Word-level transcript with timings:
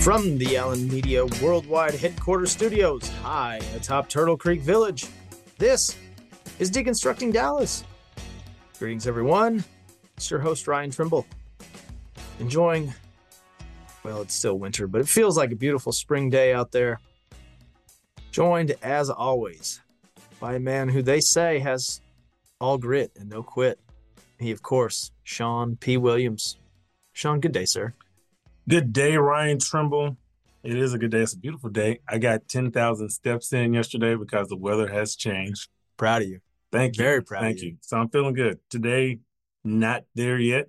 From 0.00 0.38
the 0.38 0.56
Allen 0.56 0.88
Media 0.88 1.26
Worldwide 1.42 1.94
Headquarters 1.94 2.50
Studios, 2.50 3.06
high 3.22 3.60
atop 3.76 4.08
Turtle 4.08 4.34
Creek 4.34 4.62
Village, 4.62 5.06
this 5.58 5.94
is 6.58 6.70
Deconstructing 6.70 7.34
Dallas. 7.34 7.84
Greetings, 8.78 9.06
everyone. 9.06 9.62
It's 10.16 10.30
your 10.30 10.40
host, 10.40 10.66
Ryan 10.66 10.90
Trimble. 10.90 11.26
Enjoying, 12.38 12.94
well, 14.02 14.22
it's 14.22 14.34
still 14.34 14.58
winter, 14.58 14.86
but 14.86 15.02
it 15.02 15.06
feels 15.08 15.36
like 15.36 15.52
a 15.52 15.56
beautiful 15.56 15.92
spring 15.92 16.30
day 16.30 16.54
out 16.54 16.72
there. 16.72 16.98
Joined, 18.30 18.74
as 18.82 19.10
always, 19.10 19.82
by 20.40 20.54
a 20.54 20.60
man 20.60 20.88
who 20.88 21.02
they 21.02 21.20
say 21.20 21.58
has 21.58 22.00
all 22.58 22.78
grit 22.78 23.12
and 23.20 23.28
no 23.28 23.42
quit. 23.42 23.78
He, 24.38 24.50
of 24.50 24.62
course, 24.62 25.12
Sean 25.24 25.76
P. 25.76 25.98
Williams. 25.98 26.56
Sean, 27.12 27.38
good 27.38 27.52
day, 27.52 27.66
sir. 27.66 27.92
Good 28.70 28.92
day, 28.92 29.16
Ryan 29.16 29.58
Trimble. 29.58 30.16
It 30.62 30.76
is 30.76 30.94
a 30.94 30.98
good 30.98 31.10
day. 31.10 31.22
It's 31.22 31.32
a 31.32 31.38
beautiful 31.38 31.70
day. 31.70 31.98
I 32.06 32.18
got 32.18 32.46
10,000 32.46 33.10
steps 33.10 33.52
in 33.52 33.74
yesterday 33.74 34.14
because 34.14 34.46
the 34.46 34.56
weather 34.56 34.86
has 34.86 35.16
changed. 35.16 35.68
Proud 35.96 36.22
of 36.22 36.28
you. 36.28 36.38
Thank 36.70 36.96
you. 36.96 37.02
Very 37.02 37.20
proud 37.20 37.40
Thank 37.40 37.56
of 37.56 37.62
you. 37.64 37.68
you. 37.70 37.76
So 37.80 37.98
I'm 37.98 38.08
feeling 38.10 38.34
good. 38.34 38.60
Today, 38.70 39.18
not 39.64 40.04
there 40.14 40.38
yet, 40.38 40.68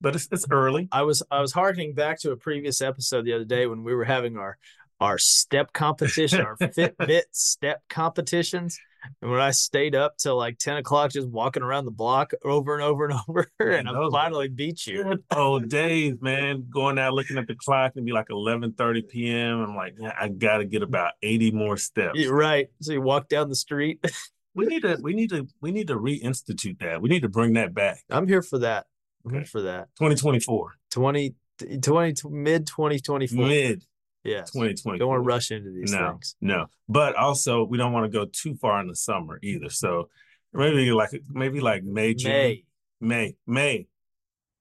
but 0.00 0.16
it's, 0.16 0.26
it's 0.32 0.44
early. 0.50 0.88
I 0.90 1.02
was 1.02 1.22
I 1.30 1.40
was 1.40 1.52
harkening 1.52 1.94
back 1.94 2.18
to 2.22 2.32
a 2.32 2.36
previous 2.36 2.82
episode 2.82 3.24
the 3.24 3.34
other 3.34 3.44
day 3.44 3.68
when 3.68 3.84
we 3.84 3.94
were 3.94 4.04
having 4.04 4.36
our 4.36 4.58
our 5.00 5.16
step 5.16 5.72
competition, 5.72 6.40
our 6.40 6.56
Fitbit 6.56 7.26
step 7.30 7.80
competitions. 7.88 8.76
And 9.20 9.30
when 9.30 9.40
I 9.40 9.50
stayed 9.50 9.94
up 9.94 10.16
till 10.16 10.36
like 10.36 10.58
10 10.58 10.78
o'clock 10.78 11.12
just 11.12 11.28
walking 11.28 11.62
around 11.62 11.84
the 11.84 11.90
block 11.90 12.32
over 12.44 12.74
and 12.74 12.82
over 12.82 13.06
and 13.06 13.18
over, 13.28 13.50
and 13.58 13.88
I 13.88 14.08
finally 14.10 14.48
beat 14.48 14.86
you. 14.86 15.22
Old 15.34 15.68
days, 15.68 16.14
man. 16.20 16.66
Going 16.70 16.98
out 16.98 17.14
looking 17.14 17.38
at 17.38 17.46
the 17.46 17.54
clock 17.54 17.92
and 17.96 18.04
be 18.04 18.12
like 18.12 18.28
11:30 18.28 19.08
p.m. 19.08 19.60
I'm 19.60 19.76
like, 19.76 19.94
yeah, 19.98 20.14
I 20.18 20.28
got 20.28 20.58
to 20.58 20.64
get 20.64 20.82
about 20.82 21.12
80 21.22 21.52
more 21.52 21.76
steps. 21.76 22.18
You're 22.18 22.34
right. 22.34 22.68
So 22.80 22.92
you 22.92 23.02
walk 23.02 23.28
down 23.28 23.48
the 23.48 23.56
street. 23.56 24.04
We 24.56 24.66
need 24.66 24.82
to, 24.82 24.98
we 25.02 25.14
need 25.14 25.30
to, 25.30 25.48
we 25.60 25.72
need 25.72 25.88
to 25.88 25.96
reinstitute 25.96 26.78
that. 26.78 27.02
We 27.02 27.08
need 27.08 27.22
to 27.22 27.28
bring 27.28 27.54
that 27.54 27.74
back. 27.74 28.04
I'm 28.08 28.28
here 28.28 28.40
for 28.40 28.58
that. 28.60 28.86
I'm 29.26 29.32
here 29.32 29.44
for 29.44 29.62
that. 29.62 29.88
2024, 29.98 30.74
20, 30.92 31.34
20 31.80 32.14
mid 32.30 32.66
2024. 32.68 33.46
mid 33.46 33.84
yes. 34.24 34.50
2024. 34.50 34.98
Don't 34.98 35.08
want 35.08 35.18
to 35.22 35.26
rush 35.28 35.50
into 35.50 35.70
these 35.70 35.92
no, 35.92 36.10
things. 36.12 36.36
no. 36.40 36.66
But 36.88 37.14
also, 37.16 37.64
we 37.64 37.78
don't 37.78 37.92
want 37.92 38.10
to 38.10 38.18
go 38.18 38.26
too 38.26 38.54
far 38.56 38.80
in 38.80 38.88
the 38.88 38.96
summer 38.96 39.38
either. 39.42 39.70
So 39.70 40.08
maybe 40.52 40.90
like 40.92 41.10
maybe 41.28 41.60
like 41.60 41.84
May, 41.84 42.14
June, 42.14 42.32
May. 42.32 42.64
May, 43.00 43.36
May, 43.46 43.86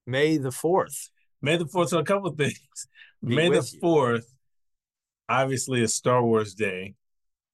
May 0.06 0.38
the 0.38 0.50
4th. 0.50 1.10
May 1.42 1.58
the 1.58 1.66
fourth. 1.66 1.90
So 1.90 2.00
a 2.00 2.04
couple 2.06 2.30
of 2.30 2.38
things. 2.38 2.58
Be 3.26 3.36
May 3.36 3.50
the 3.50 3.58
with 3.58 3.74
you. 3.74 3.80
fourth, 3.80 4.34
obviously, 5.30 5.82
is 5.82 5.94
Star 5.94 6.24
Wars 6.24 6.54
Day, 6.54 6.96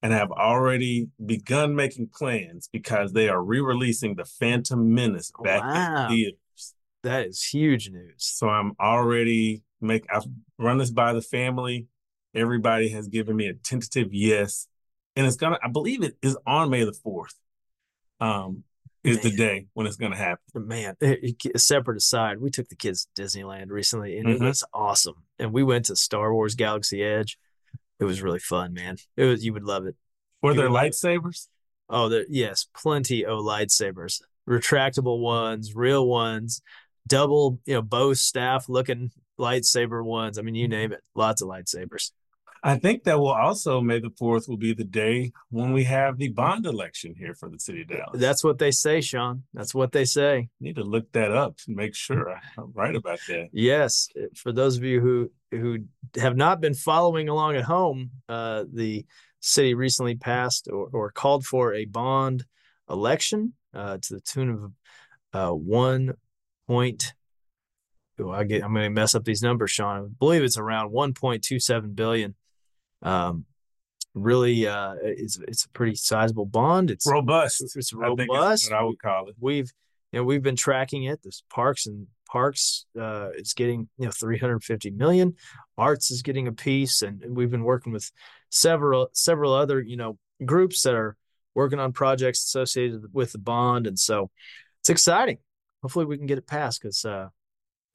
and 0.01 0.13
I 0.13 0.17
have 0.17 0.31
already 0.31 1.09
begun 1.23 1.75
making 1.75 2.09
plans 2.13 2.69
because 2.71 3.13
they 3.13 3.29
are 3.29 3.41
re-releasing 3.43 4.15
the 4.15 4.25
Phantom 4.25 4.93
Menace 4.93 5.31
back 5.43 5.61
Wow. 5.63 6.03
in 6.05 6.09
theaters. 6.09 6.73
That 7.03 7.27
is 7.27 7.43
huge 7.43 7.89
news. 7.89 8.13
So 8.17 8.49
I'm 8.49 8.73
already 8.79 9.63
make. 9.81 10.05
I've 10.13 10.25
run 10.57 10.77
this 10.77 10.91
by 10.91 11.13
the 11.13 11.21
family. 11.21 11.87
Everybody 12.35 12.89
has 12.89 13.07
given 13.07 13.35
me 13.35 13.47
a 13.47 13.53
tentative 13.53 14.13
yes, 14.13 14.67
and 15.15 15.25
it's 15.25 15.35
gonna. 15.35 15.57
I 15.63 15.69
believe 15.69 16.03
it 16.03 16.15
is 16.21 16.37
on 16.45 16.69
May 16.69 16.83
the 16.83 16.93
fourth. 16.93 17.35
Um, 18.19 18.63
is 19.03 19.21
the 19.21 19.31
day 19.31 19.65
when 19.73 19.87
it's 19.87 19.95
gonna 19.95 20.17
happen. 20.17 20.43
man, 20.67 20.95
it- 20.99 21.37
it- 21.45 21.59
separate 21.59 21.95
aside, 21.97 22.39
we 22.41 22.49
took 22.49 22.67
the 22.67 22.75
kids 22.75 23.07
to 23.15 23.23
Disneyland 23.23 23.69
recently 23.69 24.17
and 24.17 24.29
it 24.29 24.39
Mhm. 24.41 24.47
was 24.47 24.63
awesome. 24.73 25.23
And 25.39 25.53
we 25.53 25.63
went 25.63 25.85
to 25.85 25.95
Star 25.95 26.33
Wars 26.33 26.53
Galaxy 26.53 27.01
Edge. 27.01 27.39
It 27.99 28.03
was 28.03 28.21
really 28.21 28.39
fun, 28.39 28.73
man. 28.73 28.97
It 29.15 29.23
was 29.23 29.45
you 29.45 29.53
would 29.53 29.63
love 29.63 29.85
it. 29.85 29.95
Were 30.41 30.51
You 30.51 30.57
there 30.57 30.65
it. 30.67 30.71
lightsabers? 30.71 31.47
Oh, 31.87 32.09
there 32.09 32.25
yes, 32.27 32.67
plenty 32.75 33.23
of 33.25 33.39
lightsabers. 33.39 34.21
Retractable 34.47 35.19
ones, 35.19 35.73
real 35.75 36.05
ones, 36.05 36.61
double, 37.07 37.61
you 37.65 37.75
know, 37.75 37.81
bow 37.81 38.13
staff 38.13 38.67
looking 38.67 39.11
lightsaber 39.39 40.03
ones. 40.03 40.37
I 40.37 40.41
mean, 40.41 40.55
you 40.55 40.67
name 40.67 40.91
it. 40.91 41.01
Lots 41.15 41.41
of 41.41 41.47
lightsabers. 41.47 42.11
I 42.63 42.75
think 42.77 43.03
that 43.03 43.19
will 43.19 43.27
also 43.27 43.81
May 43.81 43.99
the 43.99 44.09
fourth 44.09 44.47
will 44.47 44.57
be 44.57 44.73
the 44.73 44.83
day 44.83 45.31
when 45.49 45.71
we 45.71 45.85
have 45.85 46.17
the 46.17 46.29
bond 46.29 46.65
election 46.65 47.15
here 47.17 47.33
for 47.33 47.49
the 47.49 47.59
city 47.59 47.81
of 47.81 47.87
Dallas. 47.87 48.19
That's 48.19 48.43
what 48.43 48.57
they 48.57 48.71
say, 48.71 49.01
Sean. 49.01 49.43
That's 49.53 49.73
what 49.73 49.91
they 49.91 50.05
say. 50.05 50.49
need 50.59 50.75
to 50.75 50.83
look 50.83 51.11
that 51.13 51.31
up 51.31 51.57
and 51.67 51.75
make 51.75 51.95
sure 51.95 52.39
I'm 52.57 52.71
right 52.73 52.95
about 52.95 53.19
that. 53.27 53.49
Yes, 53.51 54.09
uh, 54.17 54.27
for 54.35 54.51
those 54.51 54.77
of 54.77 54.83
you 54.83 54.99
who 54.99 55.31
who 55.51 55.79
have 56.15 56.35
not 56.35 56.61
been 56.61 56.73
following 56.75 57.29
along 57.29 57.55
at 57.55 57.63
home, 57.63 58.11
uh, 58.27 58.65
the 58.71 59.05
city 59.39 59.73
recently 59.73 60.15
passed 60.15 60.67
or, 60.71 60.89
or 60.91 61.11
called 61.11 61.45
for 61.45 61.73
a 61.73 61.85
bond 61.85 62.45
election 62.89 63.53
uh, 63.73 63.97
to 64.01 64.15
the 64.15 64.21
tune 64.21 64.49
of 64.49 64.71
uh, 65.33 65.53
one 65.53 66.13
point. 66.67 67.13
Oh, 68.19 68.31
I 68.31 68.43
get. 68.43 68.63
I'm 68.63 68.73
going 68.73 68.83
to 68.83 68.89
mess 68.89 69.15
up 69.15 69.23
these 69.23 69.41
numbers, 69.41 69.71
Sean. 69.71 69.97
I 69.97 70.07
believe 70.19 70.43
it's 70.43 70.57
around 70.57 70.91
1.27 70.91 71.95
billion. 71.95 72.35
Um, 73.01 73.45
really, 74.13 74.67
uh, 74.67 74.95
it's 75.01 75.39
it's 75.47 75.65
a 75.65 75.69
pretty 75.69 75.95
sizable 75.95 76.45
bond. 76.45 76.91
It's 76.91 77.09
Robust. 77.09 77.61
it's 77.61 77.93
I 77.93 78.07
robust 78.07 78.71
what 78.71 78.79
I 78.79 78.83
would 78.83 78.99
call 79.01 79.27
it. 79.29 79.35
we've 79.39 79.71
you 80.11 80.19
know 80.19 80.23
we've 80.23 80.43
been 80.43 80.55
tracking 80.55 81.03
it 81.03 81.21
this 81.23 81.43
parks 81.49 81.85
and 81.85 82.07
parks 82.27 82.85
uh 82.99 83.29
is 83.35 83.53
getting 83.53 83.89
you 83.97 84.05
know 84.05 84.11
350 84.11 84.91
million 84.91 85.33
arts 85.77 86.11
is 86.11 86.21
getting 86.21 86.47
a 86.47 86.51
piece 86.51 87.01
and, 87.01 87.23
and 87.23 87.35
we've 87.35 87.49
been 87.51 87.63
working 87.63 87.91
with 87.91 88.11
several 88.49 89.09
several 89.13 89.53
other 89.53 89.81
you 89.81 89.97
know 89.97 90.17
groups 90.45 90.83
that 90.83 90.93
are 90.93 91.15
working 91.55 91.79
on 91.79 91.91
projects 91.91 92.43
associated 92.43 93.03
with 93.13 93.31
the 93.31 93.37
bond 93.39 93.87
and 93.87 93.97
so 93.97 94.29
it's 94.81 94.89
exciting 94.89 95.37
hopefully 95.81 96.05
we 96.05 96.17
can 96.17 96.27
get 96.27 96.37
it 96.37 96.47
passed 96.47 96.81
because 96.81 97.03
uh 97.03 97.27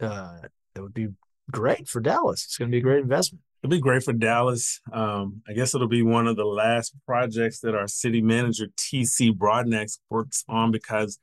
uh 0.00 0.38
that 0.75 0.82
would 0.82 0.94
be 0.94 1.09
great 1.50 1.88
for 1.88 2.00
dallas 2.00 2.44
it's 2.44 2.56
going 2.59 2.69
to 2.69 2.75
be 2.75 2.78
a 2.78 2.82
great 2.82 3.00
investment 3.00 3.43
It'll 3.64 3.70
be 3.70 3.80
great 3.80 4.02
for 4.02 4.12
Dallas. 4.12 4.78
Um, 4.92 5.41
I 5.48 5.54
guess 5.54 5.75
it'll 5.75 5.88
be 5.88 6.02
one 6.02 6.26
of 6.26 6.36
the 6.36 6.44
last 6.44 6.94
projects 7.06 7.60
that 7.60 7.75
our 7.75 7.88
city 7.88 8.20
manager 8.20 8.66
TC 8.76 9.32
Broadnax 9.32 10.00
works 10.10 10.44
on 10.50 10.70
because 10.70 11.19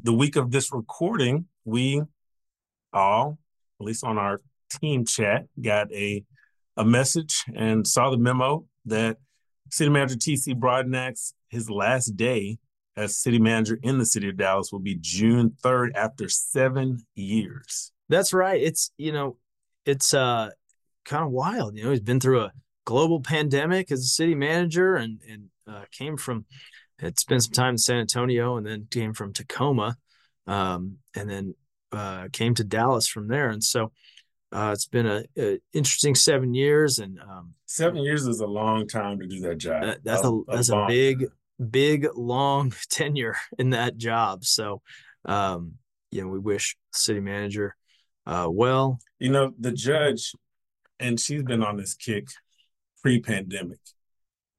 the 0.00 0.12
week 0.12 0.36
of 0.36 0.52
this 0.52 0.72
recording, 0.72 1.46
we 1.64 2.00
all, 2.92 3.40
at 3.80 3.86
least 3.86 4.04
on 4.04 4.18
our 4.18 4.40
team 4.70 5.04
chat, 5.04 5.46
got 5.60 5.92
a 5.92 6.24
a 6.76 6.84
message 6.84 7.44
and 7.56 7.84
saw 7.88 8.08
the 8.08 8.18
memo 8.18 8.64
that 8.86 9.16
city 9.68 9.90
manager 9.90 10.14
TC 10.14 10.54
Broadnax, 10.54 11.32
his 11.48 11.68
last 11.68 12.16
day 12.16 12.58
as 12.96 13.18
city 13.18 13.40
manager 13.40 13.80
in 13.82 13.98
the 13.98 14.06
city 14.06 14.28
of 14.28 14.36
Dallas 14.36 14.70
will 14.70 14.78
be 14.78 14.96
June 15.00 15.56
3rd 15.64 15.88
after 15.96 16.28
seven 16.28 17.04
years. 17.16 17.90
That's 18.08 18.32
right. 18.32 18.62
It's 18.62 18.92
you 18.96 19.10
know, 19.10 19.38
it's 19.84 20.14
uh 20.14 20.50
kind 21.08 21.24
of 21.24 21.30
wild. 21.30 21.76
You 21.76 21.84
know, 21.84 21.90
he's 21.90 22.00
been 22.00 22.20
through 22.20 22.42
a 22.42 22.52
global 22.84 23.20
pandemic 23.20 23.90
as 23.90 24.00
a 24.00 24.04
city 24.06 24.34
manager 24.34 24.96
and 24.96 25.20
and 25.28 25.44
uh, 25.66 25.84
came 25.90 26.16
from 26.16 26.46
had 27.00 27.18
spent 27.18 27.44
some 27.44 27.52
time 27.52 27.74
in 27.74 27.78
San 27.78 27.98
Antonio 27.98 28.56
and 28.56 28.66
then 28.66 28.86
came 28.90 29.12
from 29.12 29.32
Tacoma, 29.32 29.96
um, 30.46 30.98
and 31.14 31.30
then 31.30 31.54
uh, 31.92 32.28
came 32.32 32.54
to 32.54 32.64
Dallas 32.64 33.06
from 33.06 33.28
there. 33.28 33.50
And 33.50 33.62
so 33.62 33.92
uh, 34.52 34.70
it's 34.72 34.86
been 34.86 35.06
a, 35.06 35.24
a 35.38 35.58
interesting 35.72 36.14
seven 36.14 36.54
years, 36.54 36.98
and 36.98 37.18
um, 37.20 37.54
Seven 37.66 38.02
years 38.02 38.26
is 38.26 38.40
a 38.40 38.46
long 38.46 38.88
time 38.88 39.20
to 39.20 39.26
do 39.26 39.40
that 39.40 39.56
job. 39.56 39.82
that, 39.82 40.02
that's 40.02 40.24
a, 40.24 40.40
that's 40.48 40.70
a 40.70 40.86
big 40.88 41.26
big 41.70 42.06
long 42.14 42.72
tenure 42.90 43.36
in 43.58 43.70
that 43.70 43.96
job. 43.96 44.44
So, 44.44 44.80
um, 45.26 45.74
you 46.10 46.22
know, 46.22 46.28
we 46.28 46.38
wish 46.38 46.76
city 46.92 47.20
manager 47.20 47.76
uh, 48.26 48.48
well. 48.50 49.00
You 49.18 49.30
know, 49.30 49.52
the 49.58 49.72
judge, 49.72 50.32
and 51.00 51.18
she's 51.20 51.42
been 51.42 51.62
on 51.62 51.76
this 51.76 51.94
kick 51.94 52.28
pre-pandemic, 53.02 53.78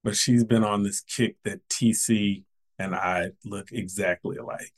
but 0.04 0.16
she's 0.16 0.44
been 0.44 0.64
on 0.64 0.84
this 0.84 1.02
kick 1.02 1.36
that 1.44 1.60
TC 1.70 2.44
and 2.78 2.96
I 2.96 3.32
look 3.46 3.72
exactly 3.72 4.38
alike. 4.38 4.74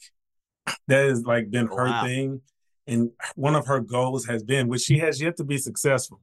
That 0.87 1.09
has 1.09 1.23
like 1.25 1.49
been 1.51 1.67
her 1.67 1.85
Wow. 1.85 2.03
thing. 2.03 2.41
And 2.87 3.11
one 3.35 3.55
of 3.55 3.67
her 3.67 3.79
goals 3.79 4.25
has 4.25 4.43
been, 4.43 4.67
which 4.67 4.81
she 4.81 4.97
has 4.99 5.21
yet 5.21 5.37
to 5.37 5.43
be 5.43 5.57
successful. 5.57 6.21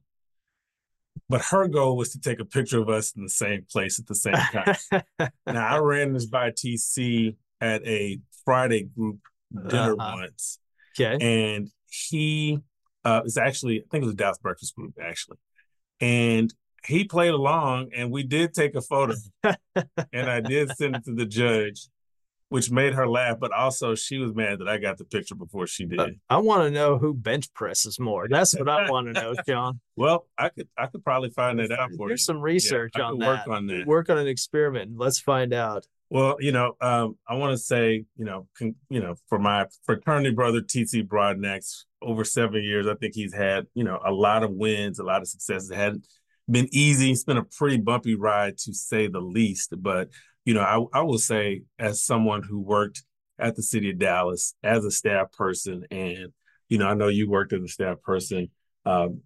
But 1.27 1.41
her 1.45 1.67
goal 1.67 1.95
was 1.97 2.11
to 2.13 2.19
take 2.19 2.39
a 2.39 2.45
picture 2.45 2.79
of 2.79 2.89
us 2.89 3.11
in 3.15 3.23
the 3.23 3.29
same 3.29 3.65
place 3.71 3.99
at 3.99 4.07
the 4.07 4.15
same 4.15 4.33
time. 4.35 4.75
now 5.47 5.75
I 5.75 5.79
ran 5.79 6.13
this 6.13 6.25
by 6.25 6.51
TC 6.51 7.35
at 7.61 7.85
a 7.85 8.19
Friday 8.45 8.83
group 8.83 9.19
dinner 9.67 9.93
Uh-huh. 9.99 10.15
once 10.17 10.59
okay. 10.99 11.17
and 11.23 11.69
he 11.89 12.59
uh 13.05 13.21
was 13.23 13.37
actually 13.37 13.79
I 13.79 13.85
think 13.91 14.03
it 14.03 14.05
was 14.05 14.13
a 14.13 14.17
Dallas 14.17 14.37
Breakfast 14.37 14.75
Group 14.75 14.95
actually, 15.01 15.37
and 15.99 16.53
he 16.85 17.03
played 17.03 17.33
along, 17.33 17.89
and 17.95 18.11
we 18.11 18.23
did 18.23 18.53
take 18.53 18.75
a 18.75 18.81
photo, 18.81 19.13
and 19.43 20.29
I 20.29 20.41
did 20.41 20.71
send 20.77 20.95
it 20.95 21.03
to 21.05 21.13
the 21.13 21.25
judge, 21.25 21.87
which 22.49 22.71
made 22.71 22.93
her 22.93 23.07
laugh, 23.07 23.37
but 23.39 23.51
also 23.51 23.95
she 23.95 24.17
was 24.17 24.33
mad 24.33 24.59
that 24.59 24.67
I 24.67 24.77
got 24.77 24.97
the 24.97 25.05
picture 25.05 25.35
before 25.35 25.67
she 25.67 25.85
did. 25.85 25.99
Uh, 25.99 26.07
I 26.29 26.37
want 26.37 26.63
to 26.63 26.71
know 26.71 26.97
who 26.97 27.13
bench 27.13 27.53
presses 27.53 27.99
more. 27.99 28.27
That's 28.27 28.57
what 28.57 28.69
I 28.69 28.89
want 28.89 29.07
to 29.07 29.13
know, 29.13 29.33
John. 29.47 29.79
Well, 29.95 30.27
I 30.37 30.49
could 30.49 30.67
I 30.77 30.87
could 30.87 31.03
probably 31.03 31.29
find 31.29 31.59
that 31.59 31.71
out 31.71 31.91
for 31.97 32.07
Here's 32.07 32.21
you. 32.21 32.25
some 32.25 32.41
research 32.41 32.93
yeah, 32.97 33.05
on 33.05 33.19
that. 33.19 33.27
Work 33.27 33.47
on 33.47 33.67
that. 33.67 33.85
Work 33.85 34.09
on 34.09 34.17
an 34.17 34.27
experiment. 34.27 34.93
Let's 34.97 35.19
find 35.19 35.53
out. 35.53 35.85
Well, 36.09 36.37
you 36.39 36.51
know, 36.51 36.73
um, 36.81 37.17
I 37.27 37.35
want 37.35 37.51
to 37.51 37.57
say, 37.57 38.05
you 38.17 38.25
know, 38.25 38.47
con- 38.57 38.75
you 38.89 38.99
know, 38.99 39.15
for 39.27 39.37
my 39.37 39.67
fraternity 39.85 40.31
brother 40.31 40.61
TC 40.61 41.07
Broadnax, 41.07 41.83
over 42.01 42.23
seven 42.23 42.63
years, 42.63 42.87
I 42.87 42.95
think 42.95 43.13
he's 43.13 43.33
had, 43.33 43.67
you 43.75 43.83
know, 43.83 43.99
a 44.03 44.11
lot 44.11 44.43
of 44.43 44.51
wins, 44.51 44.99
a 44.99 45.03
lot 45.03 45.21
of 45.21 45.27
successes. 45.27 45.69
It 45.69 45.75
hadn't 45.75 46.07
been 46.49 46.67
easy. 46.71 47.11
It's 47.11 47.23
been 47.23 47.37
a 47.37 47.43
pretty 47.43 47.77
bumpy 47.77 48.15
ride 48.15 48.57
to 48.59 48.73
say 48.73 49.07
the 49.07 49.19
least. 49.19 49.73
But 49.77 50.09
you 50.45 50.53
know, 50.53 50.61
I, 50.61 50.99
I 50.99 51.01
will 51.03 51.19
say, 51.19 51.63
as 51.77 52.03
someone 52.03 52.41
who 52.41 52.59
worked 52.59 53.03
at 53.37 53.55
the 53.55 53.63
city 53.63 53.91
of 53.91 53.99
Dallas 53.99 54.55
as 54.63 54.83
a 54.85 54.91
staff 54.91 55.31
person, 55.31 55.85
and 55.91 56.29
you 56.69 56.77
know, 56.77 56.87
I 56.87 56.95
know 56.95 57.07
you 57.07 57.29
worked 57.29 57.53
as 57.53 57.61
a 57.61 57.67
staff 57.67 58.01
person 58.01 58.49
um, 58.85 59.21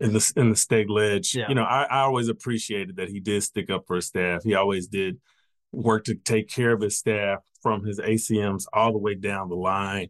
in 0.00 0.12
the 0.12 0.32
in 0.36 0.50
the 0.50 0.56
state 0.56 0.90
ledge. 0.90 1.34
Yeah. 1.34 1.48
You 1.48 1.54
know, 1.54 1.64
I, 1.64 1.84
I 1.84 2.00
always 2.00 2.28
appreciated 2.28 2.96
that 2.96 3.08
he 3.08 3.20
did 3.20 3.42
stick 3.42 3.70
up 3.70 3.84
for 3.86 3.96
his 3.96 4.06
staff. 4.06 4.42
He 4.42 4.54
always 4.54 4.86
did 4.86 5.18
work 5.76 6.04
to 6.04 6.14
take 6.14 6.48
care 6.48 6.72
of 6.72 6.80
his 6.80 6.96
staff 6.96 7.40
from 7.62 7.84
his 7.84 8.00
ACMs 8.00 8.64
all 8.72 8.92
the 8.92 8.98
way 8.98 9.14
down 9.14 9.48
the 9.48 9.56
line. 9.56 10.08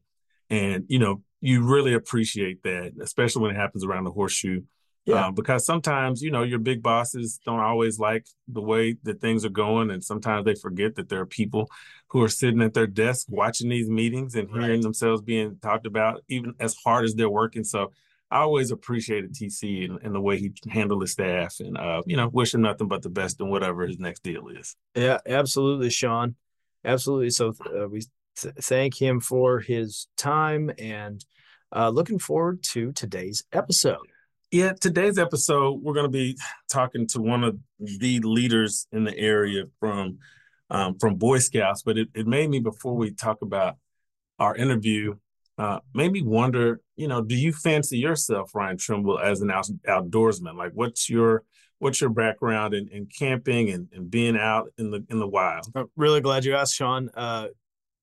And, 0.48 0.84
you 0.88 0.98
know, 0.98 1.22
you 1.40 1.64
really 1.64 1.94
appreciate 1.94 2.62
that, 2.62 2.92
especially 3.00 3.42
when 3.42 3.50
it 3.50 3.58
happens 3.58 3.84
around 3.84 4.04
the 4.04 4.12
horseshoe. 4.12 4.62
Yeah. 5.04 5.26
Um, 5.26 5.34
because 5.34 5.64
sometimes, 5.64 6.20
you 6.20 6.32
know, 6.32 6.42
your 6.42 6.58
big 6.58 6.82
bosses 6.82 7.38
don't 7.44 7.60
always 7.60 7.98
like 7.98 8.26
the 8.48 8.60
way 8.60 8.96
that 9.04 9.20
things 9.20 9.44
are 9.44 9.50
going. 9.50 9.90
And 9.90 10.02
sometimes 10.02 10.44
they 10.44 10.56
forget 10.56 10.96
that 10.96 11.08
there 11.08 11.20
are 11.20 11.26
people 11.26 11.70
who 12.08 12.22
are 12.22 12.28
sitting 12.28 12.62
at 12.62 12.74
their 12.74 12.88
desk 12.88 13.26
watching 13.28 13.68
these 13.68 13.88
meetings 13.88 14.34
and 14.34 14.48
hearing 14.48 14.70
right. 14.70 14.82
themselves 14.82 15.22
being 15.22 15.58
talked 15.62 15.86
about, 15.86 16.22
even 16.28 16.54
as 16.58 16.74
hard 16.74 17.04
as 17.04 17.14
they're 17.14 17.30
working. 17.30 17.62
So 17.62 17.92
I 18.30 18.40
always 18.40 18.70
appreciated 18.72 19.34
TC 19.34 19.84
and, 19.84 20.00
and 20.02 20.14
the 20.14 20.20
way 20.20 20.38
he 20.38 20.52
handled 20.68 21.02
his 21.02 21.12
staff 21.12 21.56
and, 21.60 21.78
uh, 21.78 22.02
you 22.06 22.16
know, 22.16 22.28
wish 22.28 22.54
him 22.54 22.62
nothing 22.62 22.88
but 22.88 23.02
the 23.02 23.10
best 23.10 23.40
in 23.40 23.48
whatever 23.48 23.86
his 23.86 23.98
next 23.98 24.22
deal 24.22 24.48
is. 24.48 24.74
Yeah, 24.94 25.18
absolutely, 25.26 25.90
Sean. 25.90 26.34
Absolutely. 26.84 27.30
So 27.30 27.54
uh, 27.64 27.88
we 27.88 28.02
th- 28.36 28.54
thank 28.60 29.00
him 29.00 29.20
for 29.20 29.60
his 29.60 30.08
time 30.16 30.70
and 30.78 31.24
uh, 31.74 31.88
looking 31.88 32.18
forward 32.18 32.62
to 32.62 32.92
today's 32.92 33.44
episode. 33.52 34.06
Yeah, 34.50 34.72
today's 34.72 35.18
episode, 35.18 35.82
we're 35.82 35.94
going 35.94 36.04
to 36.04 36.10
be 36.10 36.36
talking 36.70 37.06
to 37.08 37.20
one 37.20 37.44
of 37.44 37.58
the 37.78 38.20
leaders 38.20 38.86
in 38.92 39.04
the 39.04 39.16
area 39.16 39.64
from 39.80 40.18
um, 40.70 40.98
from 40.98 41.16
Boy 41.16 41.38
Scouts. 41.38 41.82
But 41.82 41.98
it, 41.98 42.08
it 42.14 42.26
made 42.26 42.50
me, 42.50 42.60
before 42.60 42.94
we 42.94 43.10
talk 43.12 43.42
about 43.42 43.76
our 44.38 44.54
interview, 44.54 45.16
uh, 45.58 45.80
made 45.94 46.12
me 46.12 46.22
wonder, 46.22 46.80
you 46.96 47.08
know, 47.08 47.22
do 47.22 47.34
you 47.34 47.52
fancy 47.52 47.98
yourself, 47.98 48.54
Ryan 48.54 48.76
Trimble, 48.76 49.18
as 49.18 49.40
an 49.40 49.50
out, 49.50 49.68
outdoorsman? 49.88 50.56
Like, 50.56 50.72
what's 50.74 51.08
your 51.08 51.44
what's 51.78 52.00
your 52.00 52.10
background 52.10 52.74
in, 52.74 52.88
in 52.88 53.06
camping 53.06 53.70
and, 53.70 53.88
and 53.92 54.10
being 54.10 54.36
out 54.36 54.70
in 54.78 54.90
the 54.90 55.04
in 55.08 55.18
the 55.18 55.26
wild? 55.26 55.66
I'm 55.74 55.86
really 55.96 56.20
glad 56.20 56.44
you 56.44 56.54
asked, 56.54 56.74
Sean. 56.74 57.08
Uh, 57.14 57.48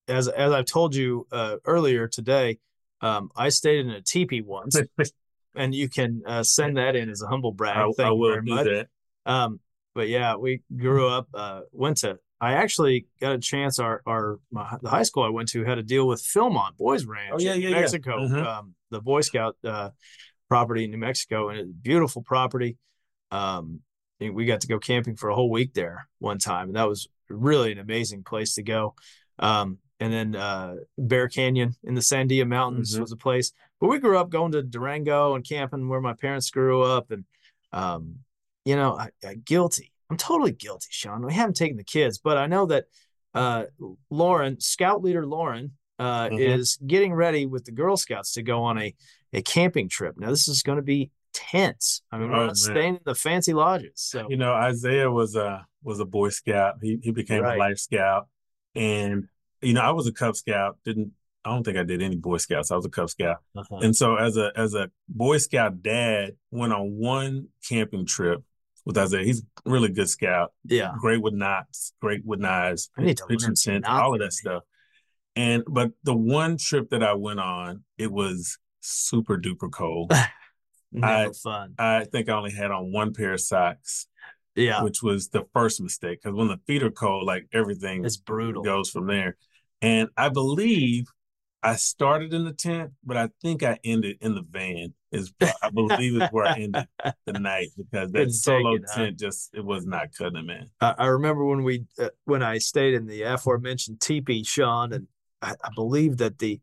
as 0.08 0.28
as 0.28 0.52
I've 0.52 0.66
told 0.66 0.96
you 0.96 1.28
uh, 1.32 1.58
earlier 1.66 2.08
today, 2.08 2.58
um, 3.02 3.30
I 3.36 3.50
stayed 3.50 3.86
in 3.86 3.92
a 3.92 4.02
teepee 4.02 4.42
once, 4.42 4.80
and 5.56 5.76
you 5.76 5.90
can 5.90 6.24
uh, 6.26 6.44
send 6.44 6.78
that 6.78 6.96
in 6.96 7.10
as 7.10 7.22
a 7.22 7.28
humble 7.28 7.52
brag. 7.52 7.78
I, 7.78 7.92
Thank 7.96 8.08
I 8.08 8.12
will 8.12 8.42
do 8.42 8.56
much. 8.56 8.66
that. 8.66 8.88
Um, 9.26 9.60
but 9.94 10.08
yeah, 10.08 10.38
we 10.38 10.64
grew 10.76 11.08
up, 11.08 11.28
uh, 11.36 11.62
went 11.72 11.98
to 11.98 12.18
I 12.44 12.56
actually 12.56 13.08
got 13.22 13.32
a 13.32 13.40
chance. 13.40 13.80
Our 13.80 14.02
our 14.06 14.38
my, 14.52 14.78
the 14.82 14.90
high 14.90 15.04
school 15.04 15.24
I 15.24 15.30
went 15.30 15.48
to 15.50 15.64
had 15.64 15.78
a 15.78 15.84
deal 15.84 16.06
with 16.06 16.22
Philmont 16.22 16.76
Boys 16.76 17.06
Ranch, 17.06 17.32
oh, 17.36 17.40
yeah, 17.40 17.54
yeah, 17.54 17.70
Mexico, 17.70 18.22
yeah. 18.22 18.28
Mm-hmm. 18.28 18.46
Um, 18.46 18.76
the 18.92 19.00
Boy 19.00 19.22
Scout 19.22 19.56
uh, 19.64 19.92
property 20.50 20.84
in 20.84 20.92
New 20.92 20.98
Mexico, 20.98 21.48
and 21.48 21.58
it's 21.58 21.70
a 21.70 21.74
beautiful 21.74 22.22
property. 22.22 22.78
Um, 23.32 23.80
we 24.20 24.46
got 24.46 24.62
to 24.62 24.68
go 24.68 24.78
camping 24.78 25.16
for 25.16 25.30
a 25.30 25.36
whole 25.36 25.50
week 25.50 25.74
there 25.74 26.10
one 26.20 26.38
time, 26.38 26.68
and 26.68 26.76
that 26.76 26.90
was 26.90 27.08
really 27.30 27.72
an 27.72 27.80
amazing 27.80 28.24
place 28.24 28.56
to 28.56 28.64
go. 28.64 28.96
Um, 29.40 29.78
and 30.02 30.12
then 30.12 30.36
uh, 30.36 30.76
Bear 30.98 31.30
Canyon 31.30 31.76
in 31.82 31.96
the 31.96 32.02
Sandia 32.02 32.46
Mountains 32.46 32.92
mm-hmm. 32.92 33.04
was 33.04 33.14
a 33.14 33.18
place. 33.18 33.54
But 33.80 33.88
we 33.88 34.00
grew 34.00 34.18
up 34.18 34.30
going 34.30 34.52
to 34.52 34.64
Durango 34.64 35.36
and 35.36 35.48
camping 35.48 35.88
where 35.88 36.02
my 36.02 36.14
parents 36.14 36.50
grew 36.50 36.82
up, 36.82 37.10
and 37.10 37.24
um, 37.72 38.18
you 38.66 38.76
know, 38.76 38.98
I, 38.98 39.12
I, 39.26 39.36
guilty 39.36 39.93
I'm 40.14 40.18
totally 40.18 40.52
guilty, 40.52 40.90
Sean. 40.92 41.26
We 41.26 41.34
haven't 41.34 41.56
taken 41.56 41.78
the 41.78 41.84
kids, 41.84 42.20
but 42.20 42.38
I 42.38 42.46
know 42.46 42.68
that 42.68 42.86
uh, 43.34 43.64
Lauren, 44.12 44.60
Scout 44.60 45.04
leader 45.04 45.26
Lauren, 45.26 45.72
uh, 45.98 46.28
mm-hmm. 46.28 46.38
is 46.38 46.78
getting 46.86 47.14
ready 47.14 47.48
with 47.48 47.66
the 47.66 47.72
Girl 47.72 47.98
Scouts 47.98 48.34
to 48.34 48.44
go 48.44 48.64
on 48.64 48.78
a 48.78 48.94
a 49.34 49.42
camping 49.42 49.90
trip. 49.90 50.16
Now 50.18 50.30
this 50.30 50.48
is 50.48 50.62
going 50.62 50.76
to 50.76 50.84
be 50.84 51.10
tense. 51.34 52.04
I 52.12 52.20
mean, 52.20 52.30
we're 52.30 52.38
oh, 52.38 52.46
not 52.48 52.58
staying 52.58 52.96
in 52.96 53.02
the 53.06 53.16
fancy 53.16 53.54
lodges. 53.54 53.94
So 53.96 54.28
you 54.30 54.38
know, 54.38 54.54
Isaiah 54.54 55.10
was 55.10 55.36
a 55.36 55.66
was 55.82 56.00
a 56.00 56.06
Boy 56.06 56.30
Scout. 56.30 56.76
He 56.82 57.00
he 57.02 57.12
became 57.12 57.42
right. 57.42 57.58
a 57.58 57.60
Life 57.60 57.80
Scout, 57.80 58.28
and 58.76 59.28
you 59.62 59.74
know, 59.74 59.82
I 59.82 59.92
was 59.92 60.06
a 60.06 60.14
Cub 60.14 60.36
Scout. 60.36 60.78
Didn't 60.86 61.14
I 61.44 61.50
don't 61.50 61.64
think 61.64 61.78
I 61.78 61.84
did 61.84 62.04
any 62.04 62.18
Boy 62.18 62.38
Scouts. 62.38 62.70
I 62.70 62.76
was 62.76 62.86
a 62.86 62.90
Cub 62.90 63.10
Scout, 63.10 63.38
uh-huh. 63.56 63.78
and 63.78 63.96
so 63.96 64.16
as 64.16 64.38
a 64.38 64.52
as 64.56 64.76
a 64.76 64.92
Boy 65.10 65.38
Scout 65.40 65.82
dad, 65.82 66.36
went 66.52 66.74
on 66.74 66.98
one 67.00 67.48
camping 67.68 68.06
trip 68.06 68.44
with 68.86 68.98
Isaiah. 68.98 69.24
He's 69.24 69.42
a 69.42 69.70
really 69.70 69.90
good 69.90 70.10
scout. 70.10 70.54
Yeah. 70.66 70.94
Great 71.00 71.22
with 71.22 71.34
knots, 71.34 71.94
great 72.02 72.26
with 72.26 72.40
knives, 72.40 72.90
pitch 72.98 73.22
intent, 73.30 73.86
all 73.86 74.14
of 74.14 74.20
that 74.20 74.34
stuff. 74.34 74.64
And 75.36 75.64
but 75.68 75.92
the 76.04 76.16
one 76.16 76.58
trip 76.58 76.90
that 76.92 77.04
I 77.04 77.14
went 77.14 77.40
on, 77.40 77.84
it 77.98 78.12
was 78.12 78.58
super 78.82 79.38
duper 79.38 79.72
cold. 79.72 80.14
I, 81.02 81.30
fun. 81.42 81.74
I 81.80 82.04
think 82.04 82.30
I 82.30 82.34
only 82.34 82.52
had 82.52 82.70
on 82.70 82.92
one 82.92 83.14
pair 83.14 83.34
of 83.34 83.42
socks. 83.42 84.08
Yeah. 84.56 84.84
Which 84.84 85.02
was 85.02 85.30
the 85.30 85.46
first 85.54 85.82
mistake. 85.82 86.20
Because 86.22 86.38
when 86.38 86.48
the 86.48 86.60
feet 86.68 86.84
are 86.84 86.92
cold, 86.92 87.26
like 87.26 87.48
everything 87.52 88.06
it's 88.06 88.18
brutal 88.18 88.62
goes 88.62 88.92
from 88.92 89.08
there. 89.08 89.36
And 89.82 90.10
I 90.16 90.30
believe 90.30 91.08
I 91.64 91.76
started 91.78 92.34
in 92.34 92.44
the 92.44 92.54
tent, 92.54 92.92
but 93.06 93.16
I 93.16 93.30
think 93.42 93.64
I 93.64 93.80
ended 93.84 94.18
in 94.20 94.36
the 94.36 94.44
van. 94.44 94.94
Is 95.12 95.32
I 95.42 95.70
believe 95.70 96.22
is 96.22 96.28
where 96.32 96.46
I 96.46 96.60
ended 96.60 96.88
the 97.26 97.34
night 97.40 97.70
because 97.78 98.12
that 98.12 98.18
Couldn't 98.18 98.34
solo 98.34 98.76
it, 98.76 98.84
tent 98.94 99.18
huh? 99.22 99.28
just 99.28 99.52
it 99.54 99.64
was 99.64 99.86
not 99.86 100.10
cutting, 100.18 100.46
man. 100.46 100.70
I, 100.82 100.96
I 100.98 101.06
remember 101.06 101.46
when 101.46 101.64
we 101.64 101.86
uh, 101.98 102.10
when 102.26 102.44
I 102.44 102.58
stayed 102.58 102.96
in 102.96 103.06
the 103.08 103.22
aforementioned 103.22 104.02
teepee, 104.02 104.44
Sean, 104.44 104.92
and 104.92 105.08
I, 105.42 105.52
I 105.64 105.70
believe 105.74 106.18
that 106.18 106.40
the 106.40 106.60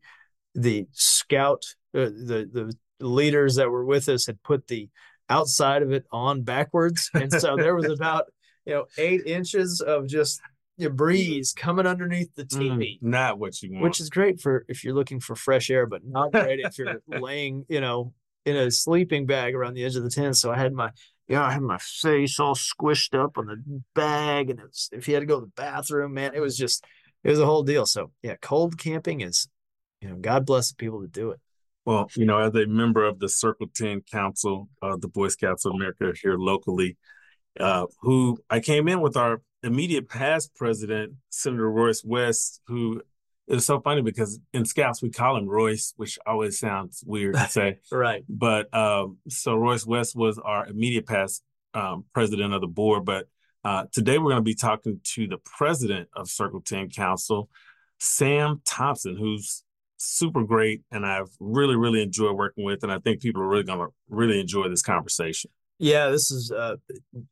the 0.53 0.85
scout 0.91 1.63
uh, 1.95 2.05
the 2.05 2.49
the 2.51 3.05
leaders 3.05 3.55
that 3.55 3.69
were 3.69 3.85
with 3.85 4.07
us 4.07 4.27
had 4.27 4.43
put 4.43 4.67
the 4.67 4.89
outside 5.29 5.81
of 5.81 5.91
it 5.91 6.05
on 6.11 6.43
backwards, 6.43 7.09
and 7.13 7.31
so 7.31 7.55
there 7.55 7.75
was 7.75 7.85
about 7.89 8.25
you 8.65 8.73
know 8.73 8.85
eight 8.97 9.25
inches 9.25 9.81
of 9.81 10.07
just 10.07 10.41
your 10.77 10.91
breeze 10.91 11.53
coming 11.55 11.85
underneath 11.85 12.33
the 12.35 12.45
teepee. 12.45 12.99
Mm, 13.01 13.09
not 13.09 13.39
what 13.39 13.61
you 13.61 13.71
want. 13.71 13.83
Which 13.83 13.99
is 13.99 14.09
great 14.09 14.41
for 14.41 14.65
if 14.67 14.83
you're 14.83 14.93
looking 14.93 15.19
for 15.19 15.35
fresh 15.35 15.69
air, 15.69 15.85
but 15.85 16.01
not 16.05 16.31
great 16.31 16.59
if 16.59 16.77
you're 16.77 17.01
laying, 17.07 17.65
you 17.69 17.81
know, 17.81 18.13
in 18.45 18.55
a 18.55 18.71
sleeping 18.71 19.25
bag 19.25 19.53
around 19.53 19.75
the 19.75 19.85
edge 19.85 19.95
of 19.95 20.03
the 20.03 20.09
tent. 20.09 20.37
So 20.37 20.51
I 20.51 20.57
had 20.57 20.73
my, 20.73 20.89
you 21.27 21.35
know, 21.35 21.43
I 21.43 21.51
had 21.51 21.61
my 21.61 21.77
face 21.77 22.39
all 22.39 22.55
squished 22.55 23.17
up 23.17 23.37
on 23.37 23.45
the 23.47 23.81
bag, 23.93 24.49
and 24.49 24.61
was, 24.61 24.89
if 24.91 25.07
you 25.07 25.13
had 25.13 25.21
to 25.21 25.25
go 25.27 25.39
to 25.39 25.45
the 25.45 25.51
bathroom, 25.55 26.13
man, 26.13 26.33
it 26.33 26.39
was 26.39 26.57
just, 26.57 26.83
it 27.23 27.29
was 27.29 27.39
a 27.39 27.45
whole 27.45 27.63
deal. 27.63 27.85
So 27.85 28.11
yeah, 28.23 28.35
cold 28.41 28.77
camping 28.77 29.21
is, 29.21 29.47
you 30.01 30.09
know, 30.09 30.15
God 30.15 30.45
bless 30.45 30.69
the 30.69 30.75
people 30.75 31.01
that 31.01 31.11
do 31.11 31.31
it. 31.31 31.39
Well, 31.85 32.09
you 32.15 32.25
know, 32.25 32.37
as 32.37 32.53
a 32.53 32.67
member 32.67 33.03
of 33.03 33.19
the 33.19 33.29
Circle 33.29 33.67
10 33.75 34.01
Council 34.11 34.69
of 34.81 35.01
the 35.01 35.07
Boy 35.07 35.29
Scouts 35.29 35.65
of 35.65 35.73
America 35.73 36.13
here 36.21 36.37
locally, 36.37 36.97
uh, 37.59 37.87
who 38.01 38.37
I 38.49 38.59
came 38.59 38.87
in 38.87 39.01
with 39.01 39.17
our 39.17 39.41
immediate 39.63 40.09
past 40.09 40.55
president, 40.55 41.13
Senator 41.29 41.69
Royce 41.69 42.03
West, 42.03 42.61
who 42.67 43.01
is 43.47 43.65
so 43.65 43.79
funny 43.79 44.01
because 44.01 44.39
in 44.53 44.65
Scouts 44.65 45.01
we 45.01 45.09
call 45.09 45.37
him 45.37 45.47
Royce, 45.47 45.93
which 45.97 46.17
always 46.25 46.59
sounds 46.59 47.03
weird 47.05 47.35
to 47.35 47.47
say. 47.47 47.79
right. 47.91 48.23
But 48.29 48.73
um, 48.73 49.17
so 49.27 49.55
Royce 49.55 49.85
West 49.85 50.15
was 50.15 50.39
our 50.39 50.67
immediate 50.67 51.05
past 51.05 51.43
um, 51.73 52.05
president 52.13 52.53
of 52.53 52.61
the 52.61 52.67
board. 52.67 53.05
But 53.05 53.27
uh, 53.63 53.85
today 53.91 54.17
we're 54.17 54.31
going 54.31 54.37
to 54.37 54.41
be 54.41 54.55
talking 54.55 54.99
to 55.15 55.27
the 55.27 55.37
president 55.37 56.09
of 56.15 56.29
Circle 56.29 56.61
10 56.61 56.89
Council, 56.89 57.49
Sam 57.99 58.61
Thompson, 58.65 59.17
who's 59.17 59.63
super 59.97 60.43
great 60.43 60.81
and 60.91 61.05
I've 61.05 61.29
really, 61.39 61.75
really 61.75 62.01
enjoyed 62.01 62.35
working 62.35 62.63
with. 62.63 62.83
And 62.83 62.91
I 62.91 62.99
think 62.99 63.21
people 63.21 63.41
are 63.41 63.47
really 63.47 63.63
going 63.63 63.79
to 63.79 63.87
really 64.09 64.39
enjoy 64.39 64.67
this 64.67 64.81
conversation. 64.81 65.51
Yeah, 65.81 66.09
this 66.09 66.29
is 66.29 66.51
a, 66.51 66.77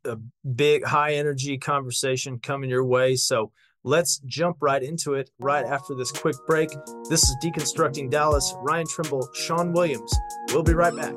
a 0.06 0.18
big, 0.56 0.84
high 0.84 1.14
energy 1.14 1.60
conversation 1.60 2.40
coming 2.40 2.72
your 2.72 2.84
way. 2.84 3.16
So 3.16 3.52
let's 3.84 4.18
jump 4.26 4.58
right 4.60 4.82
into 4.82 5.14
it 5.14 5.30
right 5.38 5.64
after 5.64 5.94
this 5.94 6.12
quick 6.12 6.36
break. 6.48 6.70
This 7.12 7.22
is 7.22 7.38
Deconstructing 7.44 8.10
Dallas. 8.10 8.56
Ryan 8.58 8.88
Trimble, 8.88 9.30
Sean 9.36 9.72
Williams. 9.72 10.12
We'll 10.52 10.64
be 10.64 10.74
right 10.74 10.96
back. 10.96 11.14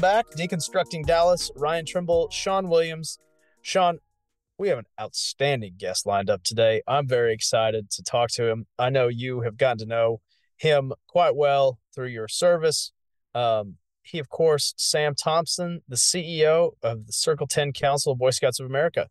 Back, 0.00 0.30
Deconstructing 0.30 1.04
Dallas. 1.04 1.50
Ryan 1.56 1.84
Trimble, 1.84 2.30
Sean 2.30 2.68
Williams. 2.70 3.18
Sean, 3.60 3.98
we 4.56 4.68
have 4.68 4.78
an 4.78 4.86
outstanding 4.98 5.74
guest 5.76 6.06
lined 6.06 6.30
up 6.30 6.42
today. 6.42 6.80
I'm 6.88 7.06
very 7.06 7.34
excited 7.34 7.90
to 7.90 8.02
talk 8.02 8.30
to 8.32 8.48
him. 8.48 8.66
I 8.78 8.88
know 8.88 9.08
you 9.08 9.42
have 9.42 9.58
gotten 9.58 9.78
to 9.78 9.86
know 9.86 10.20
him 10.56 10.92
quite 11.06 11.36
well 11.36 11.78
through 11.94 12.08
your 12.08 12.28
service. 12.28 12.92
Um, 13.34 13.76
he, 14.02 14.18
of 14.18 14.30
course, 14.30 14.72
Sam 14.78 15.14
Thompson, 15.14 15.82
the 15.86 15.96
CEO 15.96 16.72
of 16.82 17.06
the 17.06 17.12
Circle 17.12 17.46
10 17.46 17.72
Council 17.72 18.12
of 18.12 18.18
Boy 18.18 18.30
Scouts 18.30 18.58
of 18.58 18.66
America. 18.66 19.08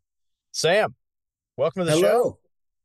Sam, 0.52 0.96
welcome 1.56 1.86
to 1.86 1.92
the 1.92 2.00
show. 2.00 2.00
Hello. 2.00 2.24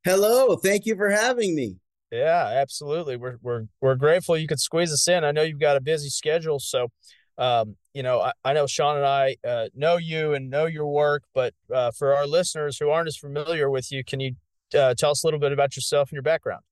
show. 0.07 0.11
Hello. 0.47 0.57
Thank 0.57 0.85
you 0.85 0.95
for 0.97 1.09
having 1.09 1.55
me. 1.55 1.77
Yeah, 2.13 2.51
absolutely. 2.61 3.17
We're 3.17 3.39
we're 3.43 3.65
we're 3.81 3.97
grateful 3.97 4.37
you 4.37 4.47
could 4.47 4.61
squeeze 4.61 4.93
us 4.93 5.09
in. 5.09 5.25
I 5.25 5.33
know 5.33 5.43
you've 5.43 5.59
got 5.59 5.77
a 5.77 5.81
busy 5.81 6.11
schedule, 6.11 6.61
so 6.61 6.89
um, 7.39 7.77
you 7.95 8.03
know 8.03 8.21
I, 8.21 8.33
I 8.45 8.53
know 8.53 8.67
Sean 8.67 8.97
and 8.97 9.07
I 9.07 9.37
uh, 9.47 9.69
know 9.75 9.97
you 9.97 10.35
and 10.35 10.51
know 10.51 10.67
your 10.67 10.87
work, 10.87 11.23
but 11.35 11.55
uh, 11.73 11.93
for 11.93 12.15
our 12.15 12.27
listeners 12.27 12.79
who 12.79 12.91
aren't 12.91 13.09
as 13.09 13.17
familiar 13.17 13.71
with 13.71 13.91
you, 13.91 14.05
can 14.05 14.21
you 14.21 14.35
uh, 14.77 14.95
tell 14.95 15.13
us 15.13 15.25
a 15.25 15.27
little 15.27 15.41
bit 15.41 15.53
about 15.53 15.77
yourself 15.77 16.11
and 16.11 16.17
your 16.17 16.23
background? 16.23 16.63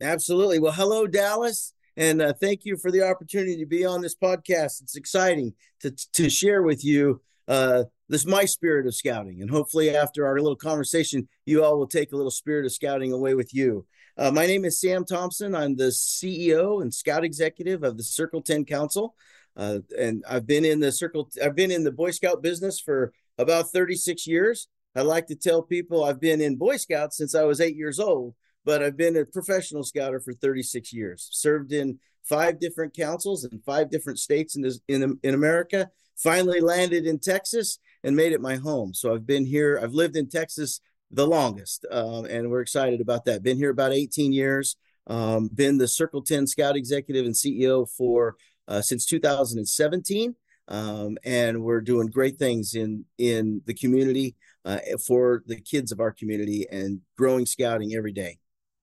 Absolutely. 0.00 0.58
Well, 0.58 0.72
hello, 0.72 1.06
Dallas, 1.06 1.74
and 1.96 2.20
uh, 2.20 2.32
thank 2.32 2.64
you 2.64 2.76
for 2.76 2.90
the 2.90 3.02
opportunity 3.02 3.56
to 3.58 3.66
be 3.66 3.84
on 3.84 4.00
this 4.00 4.16
podcast. 4.16 4.82
It's 4.82 4.96
exciting 4.96 5.54
to 5.80 5.94
to 6.14 6.28
share 6.28 6.62
with 6.62 6.84
you 6.84 7.20
uh, 7.46 7.84
this 8.08 8.26
my 8.26 8.46
spirit 8.46 8.86
of 8.86 8.94
scouting, 8.94 9.42
and 9.42 9.50
hopefully, 9.50 9.94
after 9.94 10.26
our 10.26 10.40
little 10.40 10.56
conversation, 10.56 11.28
you 11.44 11.62
all 11.62 11.78
will 11.78 11.86
take 11.86 12.12
a 12.12 12.16
little 12.16 12.30
spirit 12.30 12.64
of 12.64 12.72
scouting 12.72 13.12
away 13.12 13.34
with 13.34 13.54
you. 13.54 13.86
Uh, 14.18 14.30
my 14.30 14.46
name 14.46 14.64
is 14.64 14.78
Sam 14.78 15.04
Thompson. 15.06 15.54
I'm 15.54 15.76
the 15.76 15.84
CEO 15.84 16.82
and 16.82 16.92
Scout 16.92 17.24
Executive 17.24 17.82
of 17.82 17.96
the 17.96 18.02
Circle 18.02 18.42
10 18.42 18.66
Council. 18.66 19.14
Uh, 19.56 19.78
and 19.98 20.24
I've 20.28 20.46
been 20.46 20.64
in 20.64 20.80
the 20.80 20.92
Circle, 20.92 21.30
I've 21.42 21.56
been 21.56 21.70
in 21.70 21.84
the 21.84 21.92
Boy 21.92 22.10
Scout 22.10 22.42
business 22.42 22.80
for 22.80 23.12
about 23.38 23.70
36 23.70 24.26
years. 24.26 24.68
I 24.94 25.02
like 25.02 25.26
to 25.28 25.36
tell 25.36 25.62
people 25.62 26.04
I've 26.04 26.20
been 26.20 26.40
in 26.40 26.56
Boy 26.56 26.76
Scouts 26.76 27.16
since 27.16 27.34
I 27.34 27.44
was 27.44 27.60
eight 27.60 27.76
years 27.76 27.98
old, 27.98 28.34
but 28.64 28.82
I've 28.82 28.96
been 28.96 29.16
a 29.16 29.24
professional 29.24 29.84
scouter 29.84 30.20
for 30.20 30.32
36 30.32 30.92
years. 30.92 31.28
Served 31.32 31.72
in 31.72 31.98
five 32.24 32.60
different 32.60 32.94
councils 32.94 33.44
in 33.44 33.58
five 33.60 33.90
different 33.90 34.18
states 34.18 34.56
in 34.56 34.62
this, 34.62 34.80
in 34.88 35.18
in 35.22 35.34
America. 35.34 35.90
Finally 36.16 36.60
landed 36.60 37.06
in 37.06 37.18
Texas 37.18 37.78
and 38.04 38.14
made 38.14 38.32
it 38.32 38.40
my 38.40 38.56
home. 38.56 38.94
So 38.94 39.14
I've 39.14 39.26
been 39.26 39.46
here. 39.46 39.80
I've 39.82 39.94
lived 39.94 40.16
in 40.16 40.28
Texas 40.28 40.80
the 41.10 41.26
longest, 41.26 41.84
um, 41.90 42.24
and 42.24 42.50
we're 42.50 42.62
excited 42.62 43.00
about 43.00 43.24
that. 43.26 43.42
Been 43.42 43.58
here 43.58 43.70
about 43.70 43.92
18 43.92 44.32
years. 44.32 44.76
Um, 45.08 45.48
been 45.52 45.78
the 45.78 45.88
Circle 45.88 46.22
10 46.22 46.46
Scout 46.46 46.76
Executive 46.76 47.26
and 47.26 47.34
CEO 47.34 47.90
for 47.90 48.36
since 48.80 49.06
2017, 49.06 50.34
um, 50.68 51.18
and 51.24 51.62
we're 51.62 51.80
doing 51.80 52.06
great 52.08 52.38
things 52.38 52.74
in 52.74 53.04
in 53.18 53.62
the 53.66 53.74
community 53.74 54.36
uh, 54.64 54.78
for 55.04 55.42
the 55.46 55.60
kids 55.60 55.92
of 55.92 56.00
our 56.00 56.12
community 56.12 56.66
and 56.70 57.00
growing 57.16 57.46
scouting 57.46 57.94
every 57.94 58.12
day. 58.12 58.38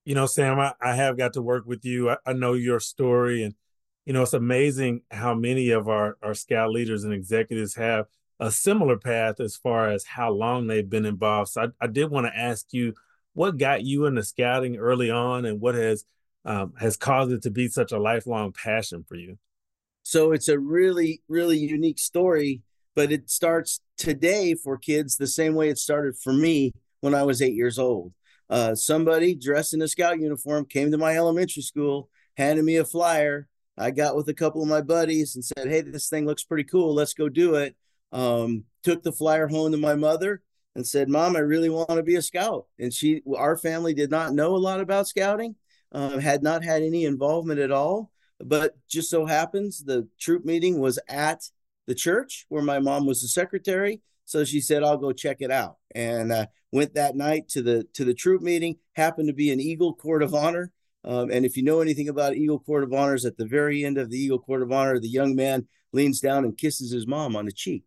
You 0.06 0.16
know, 0.16 0.26
Sam, 0.26 0.60
I, 0.60 0.74
I 0.82 0.96
have 0.96 1.18
got 1.18 1.34
to 1.34 1.42
work 1.42 1.66
with 1.66 1.86
you. 1.86 2.10
I, 2.10 2.18
I 2.26 2.34
know 2.34 2.54
your 2.54 2.80
story, 2.80 3.44
and 3.44 3.56
you 4.06 4.14
know 4.14 4.24
it's 4.24 4.34
amazing 4.34 5.02
how 5.12 5.34
many 5.34 5.70
of 5.70 5.88
our 5.88 6.18
our 6.22 6.34
scout 6.34 6.72
leaders 6.72 7.04
and 7.04 7.14
executives 7.14 7.76
have 7.76 8.06
a 8.40 8.52
similar 8.52 8.98
path 8.98 9.40
as 9.40 9.58
far 9.58 9.90
as 9.90 10.06
how 10.06 10.32
long 10.32 10.68
they've 10.68 10.90
been 10.90 11.06
involved. 11.06 11.52
So 11.52 11.64
I, 11.64 11.68
I 11.86 11.88
did 11.88 12.10
want 12.10 12.26
to 12.28 12.38
ask 12.38 12.68
you 12.72 12.94
what 13.34 13.58
got 13.58 13.84
you 13.84 14.06
into 14.06 14.24
scouting 14.24 14.78
early 14.78 15.12
on 15.12 15.46
and 15.46 15.60
what 15.60 15.76
has 15.76 16.06
um, 16.46 16.74
has 16.80 16.98
caused 16.98 17.32
it 17.32 17.44
to 17.44 17.52
be 17.52 17.68
such 17.68 17.92
a 17.92 18.00
lifelong 18.00 18.52
passion 18.52 19.04
for 19.08 19.16
you. 19.16 19.38
So 20.10 20.32
it's 20.32 20.48
a 20.48 20.58
really, 20.58 21.22
really 21.28 21.58
unique 21.58 22.00
story, 22.00 22.62
but 22.96 23.12
it 23.12 23.30
starts 23.30 23.82
today 23.98 24.56
for 24.56 24.78
kids 24.78 25.18
the 25.18 25.28
same 25.28 25.54
way 25.54 25.70
it 25.70 25.78
started 25.78 26.18
for 26.18 26.34
me 26.34 26.74
when 27.02 27.14
I 27.14 27.24
was 27.24 27.42
eight 27.42 27.54
years 27.54 27.78
old. 27.78 28.14
Uh, 28.50 28.74
somebody 28.74 29.36
dressed 29.36 29.74
in 29.74 29.82
a 29.82 29.88
scout 29.88 30.20
uniform 30.20 30.66
came 30.66 30.92
to 30.92 30.98
my 30.98 31.16
elementary 31.16 31.62
school, 31.62 32.10
handed 32.38 32.66
me 32.66 32.78
a 32.78 32.86
flyer. 32.86 33.48
I 33.78 33.92
got 33.92 34.16
with 34.16 34.28
a 34.30 34.34
couple 34.34 34.64
of 34.64 34.68
my 34.68 34.82
buddies 34.82 35.36
and 35.36 35.46
said, 35.46 35.68
Hey, 35.68 35.82
this 35.82 36.10
thing 36.10 36.26
looks 36.26 36.44
pretty 36.44 36.64
cool. 36.64 36.94
Let's 36.96 37.14
go 37.14 37.30
do 37.30 37.56
it 37.56 37.76
um, 38.12 38.64
took 38.84 39.04
the 39.04 39.12
flyer 39.12 39.48
home 39.48 39.72
to 39.72 39.78
my 39.78 39.96
mother 39.96 40.42
and 40.76 40.86
said, 40.86 41.10
"Mom, 41.10 41.36
I 41.36 41.40
really 41.40 41.70
want 41.70 41.90
to 41.90 42.04
be 42.04 42.16
a 42.16 42.22
scout." 42.22 42.66
And 42.78 42.94
she, 42.94 43.22
our 43.36 43.58
family, 43.58 43.94
did 43.94 44.12
not 44.12 44.34
know 44.34 44.56
a 44.56 44.58
lot 44.58 44.80
about 44.80 45.08
scouting, 45.08 45.56
uh, 45.92 46.20
had 46.20 46.44
not 46.44 46.64
had 46.64 46.82
any 46.82 47.06
involvement 47.06 47.60
at 47.60 47.72
all. 47.72 48.12
But 48.44 48.78
just 48.88 49.10
so 49.10 49.26
happens 49.26 49.84
the 49.84 50.08
troop 50.20 50.46
meeting 50.46 50.80
was 50.80 51.00
at 51.08 51.44
the 51.88 51.96
church 51.96 52.46
where 52.50 52.62
my 52.62 52.80
mom 52.80 53.06
was 53.06 53.22
the 53.22 53.28
secretary. 53.28 54.02
So 54.26 54.44
she 54.44 54.62
said, 54.62 54.84
"I'll 54.84 54.98
go 54.98 55.12
check 55.12 55.38
it 55.40 55.52
out," 55.52 55.78
and 55.96 56.32
uh, 56.32 56.46
went 56.72 56.94
that 56.94 57.16
night 57.16 57.50
to 57.50 57.62
the 57.62 57.86
to 57.94 58.06
the 58.06 58.14
troop 58.14 58.42
meeting. 58.42 58.78
Happened 58.94 59.28
to 59.28 59.34
be 59.34 59.52
an 59.52 59.60
Eagle 59.60 59.96
Court 59.96 60.24
of 60.24 60.34
Honor. 60.34 60.72
Um, 61.04 61.32
and 61.32 61.46
if 61.46 61.56
you 61.58 61.64
know 61.64 61.80
anything 61.82 62.10
about 62.10 62.36
Eagle 62.36 62.60
Court 62.60 62.84
of 62.84 62.94
Honors, 62.94 63.26
at 63.26 63.38
the 63.38 63.46
very 63.46 63.86
end 63.86 63.98
of 63.98 64.10
the 64.10 64.18
Eagle 64.18 64.40
Court 64.40 64.62
of 64.62 64.72
Honor, 64.72 65.00
the 65.00 65.10
young 65.10 65.36
man 65.36 65.68
leans 65.94 66.20
down 66.20 66.44
and 66.44 66.58
kisses 66.58 66.92
his 66.92 67.08
mom 67.08 67.36
on 67.36 67.46
the 67.46 67.52
cheek. 67.52 67.86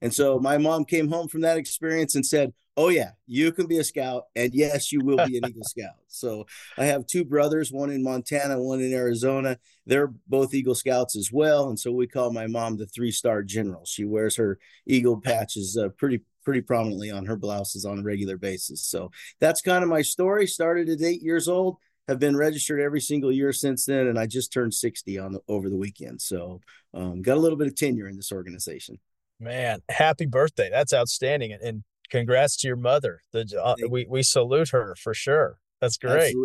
And 0.00 0.12
so 0.14 0.38
my 0.38 0.58
mom 0.58 0.84
came 0.84 1.08
home 1.08 1.28
from 1.28 1.42
that 1.42 1.58
experience 1.58 2.14
and 2.14 2.24
said, 2.24 2.52
Oh, 2.76 2.88
yeah, 2.88 3.10
you 3.26 3.52
can 3.52 3.66
be 3.66 3.78
a 3.78 3.84
scout. 3.84 4.24
And 4.34 4.54
yes, 4.54 4.92
you 4.92 5.00
will 5.00 5.26
be 5.26 5.36
an 5.36 5.46
Eagle 5.46 5.64
Scout. 5.64 5.96
So 6.08 6.46
I 6.78 6.86
have 6.86 7.06
two 7.06 7.24
brothers, 7.24 7.70
one 7.70 7.90
in 7.90 8.02
Montana, 8.02 8.62
one 8.62 8.80
in 8.80 8.94
Arizona. 8.94 9.58
They're 9.84 10.12
both 10.26 10.54
Eagle 10.54 10.74
Scouts 10.74 11.14
as 11.14 11.30
well. 11.30 11.68
And 11.68 11.78
so 11.78 11.92
we 11.92 12.06
call 12.06 12.32
my 12.32 12.46
mom 12.46 12.78
the 12.78 12.86
three 12.86 13.10
star 13.10 13.42
general. 13.42 13.84
She 13.84 14.06
wears 14.06 14.36
her 14.36 14.58
Eagle 14.86 15.20
patches 15.20 15.76
uh, 15.76 15.90
pretty, 15.90 16.20
pretty 16.44 16.62
prominently 16.62 17.10
on 17.10 17.26
her 17.26 17.36
blouses 17.36 17.84
on 17.84 17.98
a 17.98 18.02
regular 18.02 18.38
basis. 18.38 18.80
So 18.82 19.10
that's 19.38 19.60
kind 19.60 19.82
of 19.82 19.90
my 19.90 20.02
story. 20.02 20.46
Started 20.46 20.88
at 20.88 21.02
eight 21.02 21.22
years 21.22 21.48
old, 21.48 21.76
have 22.08 22.18
been 22.18 22.36
registered 22.36 22.80
every 22.80 23.02
single 23.02 23.30
year 23.30 23.52
since 23.52 23.84
then. 23.84 24.06
And 24.06 24.18
I 24.18 24.26
just 24.26 24.50
turned 24.50 24.72
60 24.72 25.18
on 25.18 25.32
the, 25.32 25.40
over 25.46 25.68
the 25.68 25.76
weekend. 25.76 26.22
So 26.22 26.60
um, 26.94 27.20
got 27.20 27.36
a 27.36 27.40
little 27.40 27.58
bit 27.58 27.66
of 27.66 27.76
tenure 27.76 28.08
in 28.08 28.16
this 28.16 28.32
organization. 28.32 28.98
Man, 29.42 29.80
happy 29.88 30.26
birthday! 30.26 30.70
That's 30.70 30.94
outstanding, 30.94 31.52
and, 31.52 31.62
and 31.62 31.84
congrats 32.12 32.56
to 32.58 32.68
your 32.68 32.76
mother. 32.76 33.22
The 33.32 33.60
uh, 33.60 33.74
we 33.88 34.06
we 34.08 34.22
salute 34.22 34.68
her 34.68 34.94
for 35.02 35.14
sure. 35.14 35.58
That's 35.80 35.96
great. 35.96 36.36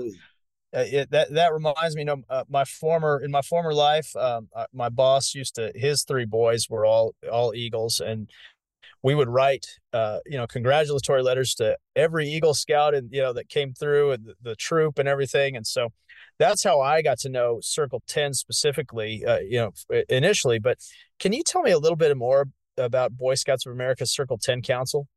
Uh, 0.76 0.84
it, 0.86 1.12
that 1.12 1.34
that 1.34 1.54
reminds 1.54 1.96
me, 1.96 2.02
you 2.02 2.06
know, 2.06 2.24
uh, 2.30 2.44
my 2.50 2.64
former 2.64 3.22
in 3.24 3.30
my 3.30 3.42
former 3.42 3.74
life, 3.74 4.16
um, 4.16 4.48
uh, 4.56 4.66
my 4.74 4.90
boss 4.90 5.36
used 5.36 5.56
to 5.56 5.72
his 5.76 6.04
three 6.04 6.26
boys 6.26 6.68
were 6.70 6.86
all 6.86 7.14
all 7.32 7.54
Eagles, 7.54 8.00
and 8.00 8.30
we 9.04 9.14
would 9.14 9.30
write, 9.30 9.66
uh, 9.94 10.20
you 10.26 10.38
know, 10.38 10.48
congratulatory 10.48 11.22
letters 11.22 11.54
to 11.56 11.78
every 11.96 12.28
Eagle 12.28 12.54
Scout 12.54 12.96
and 12.96 13.10
you 13.12 13.22
know 13.22 13.34
that 13.34 13.50
came 13.50 13.74
through 13.74 14.12
and 14.12 14.26
the, 14.26 14.36
the 14.42 14.56
troop 14.56 14.98
and 14.98 15.08
everything, 15.08 15.56
and 15.56 15.68
so 15.68 15.90
that's 16.40 16.64
how 16.64 16.82
I 16.82 17.02
got 17.02 17.20
to 17.20 17.30
know 17.30 17.60
Circle 17.62 18.04
Ten 18.08 18.34
specifically, 18.34 19.26
uh, 19.26 19.40
you 19.40 19.60
know, 19.60 20.04
initially. 20.10 20.60
But 20.60 20.80
can 21.20 21.34
you 21.34 21.44
tell 21.44 21.62
me 21.62 21.72
a 21.72 21.80
little 21.80 21.96
bit 21.96 22.16
more 22.16 22.48
about 22.78 23.18
Boy 23.18 23.36
Scouts 23.36 23.66
of 23.66 23.74
America 23.74 24.06
Circle 24.06 24.40
10 24.44 24.62
Council? 24.62 25.08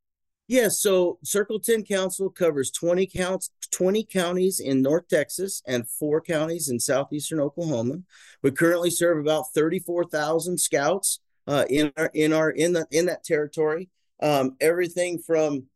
Yeah, 0.50 0.66
so 0.66 1.20
Circle 1.22 1.60
10 1.60 1.84
Council 1.84 2.28
covers 2.28 2.72
20 2.72 3.06
counts 3.06 3.52
20 3.70 4.02
counties 4.02 4.58
in 4.58 4.82
North 4.82 5.06
Texas 5.06 5.62
and 5.64 5.88
4 5.88 6.20
counties 6.22 6.68
in 6.68 6.80
southeastern 6.80 7.38
Oklahoma. 7.38 7.98
We 8.42 8.50
currently 8.50 8.90
serve 8.90 9.20
about 9.20 9.52
34,000 9.54 10.58
scouts 10.58 11.20
uh, 11.46 11.66
in 11.70 11.92
our 11.96 12.10
in 12.14 12.32
our 12.32 12.50
in 12.50 12.72
the 12.72 12.84
in 12.90 13.06
that 13.06 13.22
territory. 13.22 13.90
Um, 14.20 14.56
everything 14.60 15.20
from 15.20 15.66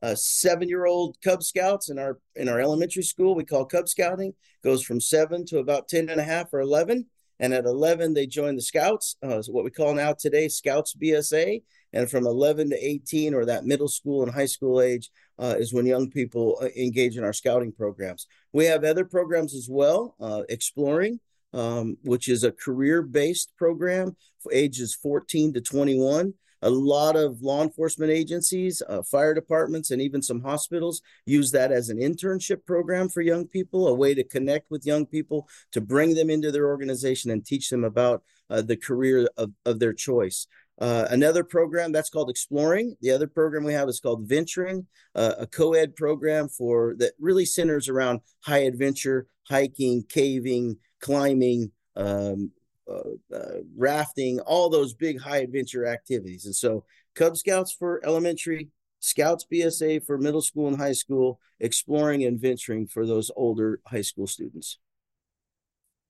uh, 0.00 0.14
seven-year-old 0.14 1.20
Cub 1.22 1.42
Scouts 1.42 1.90
in 1.90 1.98
our 1.98 2.18
in 2.34 2.48
our 2.48 2.60
elementary 2.60 3.02
school 3.02 3.34
we 3.34 3.44
call 3.44 3.66
Cub 3.66 3.90
Scouting 3.90 4.32
goes 4.62 4.82
from 4.82 5.02
seven 5.02 5.44
to 5.48 5.58
about 5.58 5.86
10 5.86 6.08
and 6.08 6.18
a 6.18 6.24
half 6.24 6.54
or 6.54 6.60
11 6.60 7.04
and 7.40 7.52
at 7.52 7.64
11, 7.64 8.14
they 8.14 8.26
join 8.26 8.54
the 8.54 8.62
Scouts, 8.62 9.16
uh, 9.22 9.42
what 9.48 9.64
we 9.64 9.70
call 9.70 9.94
now 9.94 10.12
today 10.12 10.48
Scouts 10.48 10.94
BSA. 10.94 11.62
And 11.94 12.10
from 12.10 12.26
11 12.26 12.70
to 12.70 12.76
18, 12.76 13.32
or 13.32 13.46
that 13.46 13.64
middle 13.64 13.88
school 13.88 14.22
and 14.22 14.34
high 14.34 14.46
school 14.46 14.82
age, 14.82 15.10
uh, 15.38 15.54
is 15.58 15.72
when 15.72 15.86
young 15.86 16.10
people 16.10 16.58
uh, 16.60 16.68
engage 16.76 17.16
in 17.16 17.24
our 17.24 17.32
scouting 17.32 17.72
programs. 17.72 18.26
We 18.52 18.66
have 18.66 18.84
other 18.84 19.06
programs 19.06 19.54
as 19.54 19.68
well, 19.70 20.14
uh, 20.20 20.42
Exploring, 20.50 21.20
um, 21.54 21.96
which 22.02 22.28
is 22.28 22.44
a 22.44 22.52
career 22.52 23.00
based 23.00 23.56
program 23.56 24.16
for 24.42 24.52
ages 24.52 24.94
14 24.94 25.54
to 25.54 25.60
21 25.62 26.34
a 26.64 26.70
lot 26.70 27.14
of 27.14 27.42
law 27.42 27.62
enforcement 27.62 28.10
agencies, 28.10 28.82
uh, 28.88 29.02
fire 29.02 29.34
departments, 29.34 29.90
and 29.90 30.00
even 30.00 30.22
some 30.22 30.40
hospitals 30.40 31.02
use 31.26 31.50
that 31.50 31.70
as 31.70 31.90
an 31.90 31.98
internship 31.98 32.64
program 32.64 33.10
for 33.10 33.20
young 33.20 33.46
people, 33.46 33.86
a 33.86 33.94
way 33.94 34.14
to 34.14 34.24
connect 34.24 34.70
with 34.70 34.86
young 34.86 35.04
people, 35.04 35.46
to 35.72 35.82
bring 35.82 36.14
them 36.14 36.30
into 36.30 36.50
their 36.50 36.66
organization 36.66 37.30
and 37.30 37.44
teach 37.44 37.68
them 37.68 37.84
about 37.84 38.22
uh, 38.48 38.62
the 38.62 38.78
career 38.78 39.28
of, 39.36 39.52
of 39.66 39.78
their 39.78 39.92
choice. 39.92 40.46
Uh, 40.80 41.06
another 41.10 41.44
program 41.44 41.92
that's 41.92 42.10
called 42.10 42.28
Exploring. 42.28 42.96
The 43.00 43.12
other 43.12 43.28
program 43.28 43.64
we 43.64 43.74
have 43.74 43.88
is 43.88 44.00
called 44.00 44.26
Venturing, 44.26 44.86
uh, 45.14 45.34
a 45.38 45.46
co-ed 45.46 45.94
program 45.94 46.48
for 46.48 46.94
that 46.98 47.12
really 47.20 47.44
centers 47.44 47.88
around 47.88 48.20
high 48.40 48.64
adventure, 48.64 49.28
hiking, 49.48 50.04
caving, 50.08 50.78
climbing, 51.00 51.70
um, 51.94 52.50
uh, 52.90 53.34
uh, 53.34 53.60
rafting, 53.76 54.40
all 54.40 54.68
those 54.68 54.94
big 54.94 55.20
high 55.20 55.38
adventure 55.38 55.86
activities. 55.86 56.44
And 56.44 56.54
so, 56.54 56.84
Cub 57.14 57.36
Scouts 57.36 57.72
for 57.72 58.04
elementary, 58.04 58.70
Scouts 58.98 59.46
BSA 59.50 60.04
for 60.04 60.18
middle 60.18 60.42
school 60.42 60.66
and 60.66 60.76
high 60.76 60.92
school, 60.92 61.38
exploring 61.60 62.24
and 62.24 62.40
venturing 62.40 62.88
for 62.88 63.06
those 63.06 63.30
older 63.36 63.80
high 63.86 64.02
school 64.02 64.26
students. 64.26 64.78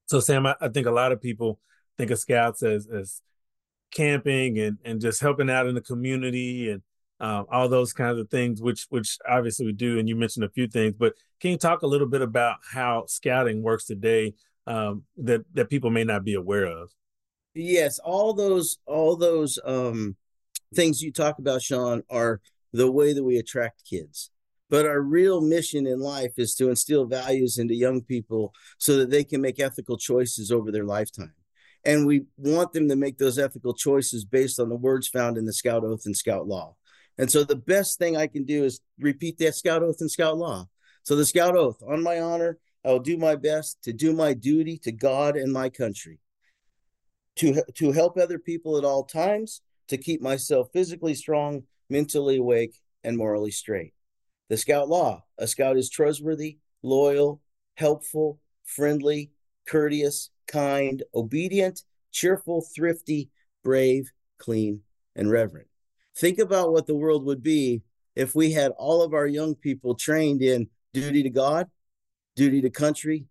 So, 0.06 0.21
Sam, 0.21 0.47
I, 0.47 0.56
I 0.61 0.68
think 0.68 0.87
a 0.87 0.90
lot 0.90 1.12
of 1.12 1.21
people 1.21 1.61
think 1.99 2.11
of 2.11 2.18
Scouts 2.18 2.62
as 2.62 2.87
as 2.87 3.21
camping 3.94 4.58
and 4.58 4.78
and 4.84 5.00
just 5.00 5.20
helping 5.20 5.48
out 5.48 5.66
in 5.66 5.74
the 5.74 5.80
community 5.80 6.70
and 6.70 6.82
um, 7.20 7.46
all 7.50 7.68
those 7.68 7.92
kinds 7.92 8.18
of 8.18 8.28
things, 8.28 8.60
which 8.60 8.86
which 8.90 9.18
obviously 9.28 9.66
we 9.66 9.72
do. 9.72 9.98
And 9.98 10.08
you 10.08 10.16
mentioned 10.16 10.44
a 10.44 10.50
few 10.50 10.66
things, 10.66 10.94
but 10.98 11.14
can 11.40 11.52
you 11.52 11.56
talk 11.56 11.82
a 11.82 11.86
little 11.86 12.08
bit 12.08 12.22
about 12.22 12.58
how 12.72 13.04
scouting 13.06 13.62
works 13.62 13.84
today 13.86 14.34
um, 14.66 15.04
that 15.18 15.44
that 15.54 15.70
people 15.70 15.90
may 15.90 16.04
not 16.04 16.24
be 16.24 16.34
aware 16.34 16.66
of? 16.66 16.90
Yes, 17.54 17.98
all 18.00 18.34
those 18.34 18.78
all 18.86 19.16
those 19.16 19.58
um, 19.64 20.16
things 20.74 21.02
you 21.02 21.12
talk 21.12 21.38
about, 21.38 21.62
Sean, 21.62 22.02
are 22.10 22.40
the 22.72 22.90
way 22.90 23.12
that 23.12 23.24
we 23.24 23.38
attract 23.38 23.88
kids. 23.88 24.30
But 24.70 24.86
our 24.86 25.00
real 25.00 25.40
mission 25.40 25.86
in 25.86 26.00
life 26.00 26.32
is 26.36 26.54
to 26.56 26.68
instill 26.68 27.04
values 27.04 27.58
into 27.58 27.74
young 27.74 28.02
people 28.02 28.52
so 28.78 28.96
that 28.96 29.10
they 29.10 29.22
can 29.22 29.40
make 29.40 29.60
ethical 29.60 29.96
choices 29.96 30.50
over 30.50 30.72
their 30.72 30.84
lifetime. 30.84 31.34
And 31.84 32.06
we 32.06 32.24
want 32.36 32.72
them 32.72 32.88
to 32.88 32.96
make 32.96 33.18
those 33.18 33.38
ethical 33.38 33.74
choices 33.74 34.24
based 34.24 34.58
on 34.58 34.68
the 34.68 34.76
words 34.76 35.08
found 35.08 35.36
in 35.36 35.44
the 35.44 35.52
Scout 35.52 35.84
Oath 35.84 36.06
and 36.06 36.16
Scout 36.16 36.46
Law. 36.46 36.76
And 37.18 37.30
so 37.30 37.44
the 37.44 37.56
best 37.56 37.98
thing 37.98 38.16
I 38.16 38.26
can 38.26 38.44
do 38.44 38.64
is 38.64 38.80
repeat 38.98 39.38
that 39.38 39.54
Scout 39.54 39.82
Oath 39.82 40.00
and 40.00 40.10
Scout 40.10 40.38
Law. 40.38 40.68
So 41.02 41.14
the 41.14 41.26
Scout 41.26 41.56
Oath, 41.56 41.82
on 41.86 42.02
my 42.02 42.20
honor, 42.20 42.58
I 42.84 42.88
will 42.88 43.00
do 43.00 43.16
my 43.16 43.36
best 43.36 43.82
to 43.84 43.92
do 43.92 44.12
my 44.12 44.34
duty 44.34 44.78
to 44.78 44.92
God 44.92 45.36
and 45.36 45.52
my 45.52 45.68
country, 45.68 46.18
to, 47.36 47.62
to 47.74 47.92
help 47.92 48.16
other 48.16 48.38
people 48.38 48.76
at 48.78 48.84
all 48.84 49.04
times, 49.04 49.60
to 49.88 49.98
keep 49.98 50.22
myself 50.22 50.70
physically 50.72 51.14
strong, 51.14 51.64
mentally 51.90 52.38
awake, 52.38 52.80
and 53.02 53.16
morally 53.16 53.50
straight. 53.50 53.92
The 54.48 54.56
Scout 54.56 54.88
Law 54.88 55.24
a 55.38 55.46
Scout 55.46 55.76
is 55.76 55.90
trustworthy, 55.90 56.58
loyal, 56.82 57.40
helpful, 57.74 58.40
friendly, 58.64 59.32
courteous, 59.66 60.30
kind, 60.54 61.02
obedient, 61.16 61.82
cheerful, 62.12 62.64
thrifty, 62.75 63.28
brave, 63.64 64.12
clean, 64.38 64.82
and 65.16 65.28
reverent. 65.28 65.66
Think 66.16 66.38
about 66.38 66.70
what 66.70 66.87
the 66.87 66.94
world 66.94 67.25
would 67.25 67.42
be 67.42 67.82
if 68.14 68.37
we 68.37 68.52
had 68.52 68.70
all 68.78 69.02
of 69.02 69.14
our 69.14 69.26
young 69.26 69.56
people 69.56 69.96
trained 69.96 70.42
in 70.42 70.68
duty 70.92 71.25
to 71.25 71.30
God, 71.30 71.66
duty 72.37 72.62
to 72.62 72.70
country, 72.70 73.26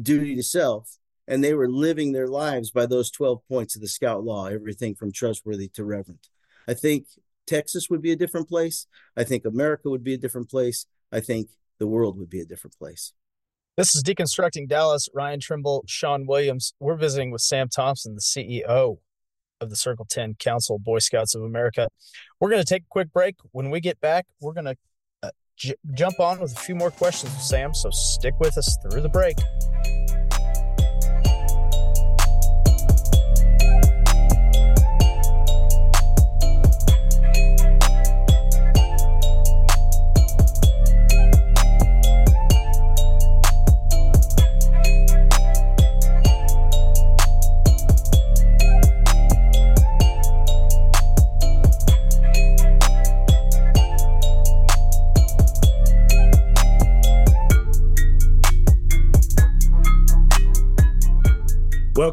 duty 0.00 0.36
to 0.36 0.42
self, 0.42 0.98
and 1.26 1.42
they 1.42 1.52
were 1.52 1.68
living 1.68 2.12
their 2.12 2.28
lives 2.28 2.70
by 2.70 2.86
those 2.86 3.10
12 3.10 3.40
points 3.48 3.74
of 3.74 3.82
the 3.82 3.88
Scout 3.88 4.22
Law, 4.22 4.46
everything 4.46 4.94
from 4.94 5.10
trustworthy 5.10 5.68
to 5.74 5.84
reverent. 5.84 6.28
I 6.68 6.74
think 6.74 7.06
Texas 7.48 7.90
would 7.90 8.02
be 8.02 8.12
a 8.12 8.16
different 8.16 8.48
place. 8.48 8.86
I 9.16 9.24
think 9.24 9.44
America 9.44 9.90
would 9.90 10.04
be 10.04 10.14
a 10.14 10.18
different 10.18 10.48
place. 10.48 10.86
I 11.10 11.18
think 11.18 11.48
the 11.78 11.88
world 11.88 12.16
would 12.18 12.30
be 12.30 12.40
a 12.40 12.46
different 12.46 12.78
place. 12.78 13.12
This 13.78 13.94
is 13.94 14.02
Deconstructing 14.02 14.68
Dallas. 14.68 15.08
Ryan 15.14 15.38
Trimble, 15.38 15.84
Sean 15.86 16.26
Williams. 16.26 16.74
We're 16.80 16.96
visiting 16.96 17.30
with 17.30 17.42
Sam 17.42 17.68
Thompson, 17.68 18.16
the 18.16 18.20
CEO 18.20 18.98
of 19.60 19.70
the 19.70 19.76
Circle 19.76 20.04
10 20.10 20.34
Council 20.40 20.80
Boy 20.80 20.98
Scouts 20.98 21.36
of 21.36 21.42
America. 21.42 21.86
We're 22.40 22.50
going 22.50 22.60
to 22.60 22.66
take 22.66 22.82
a 22.82 22.88
quick 22.90 23.12
break. 23.12 23.36
When 23.52 23.70
we 23.70 23.78
get 23.78 24.00
back, 24.00 24.26
we're 24.40 24.52
going 24.52 24.64
to 24.64 24.76
uh, 25.22 25.30
j- 25.56 25.76
jump 25.94 26.18
on 26.18 26.40
with 26.40 26.56
a 26.56 26.60
few 26.60 26.74
more 26.74 26.90
questions 26.90 27.32
with 27.32 27.42
Sam. 27.42 27.72
So 27.72 27.88
stick 27.92 28.34
with 28.40 28.58
us 28.58 28.76
through 28.82 29.02
the 29.02 29.08
break. 29.08 29.36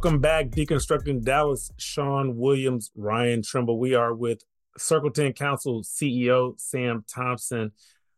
Welcome 0.06 0.22
back, 0.22 0.50
Deconstructing 0.50 1.24
Dallas. 1.24 1.72
Sean 1.80 2.38
Williams, 2.38 2.92
Ryan 2.96 3.42
Trimble. 3.42 3.80
We 3.80 3.96
are 3.96 4.14
with 4.14 4.44
Circle 4.78 5.10
10 5.10 5.34
Council 5.34 5.82
CEO 5.82 6.54
Sam 6.60 7.04
Thompson. 7.08 7.72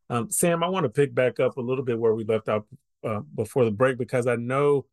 Um, 0.09 0.29
Sam, 0.29 0.65
I 0.65 0.67
want 0.67 0.83
to 0.83 0.89
pick 0.89 1.15
back 1.15 1.39
up 1.39 1.55
a 1.55 1.61
little 1.61 1.85
bit 1.85 1.97
where 1.97 2.13
we 2.13 2.25
left 2.25 2.49
off 2.49 2.63
uh, 3.05 3.21
before 3.33 3.63
the 3.63 3.71
break 3.71 3.97
because 3.97 4.27
I 4.27 4.35
know 4.35 4.85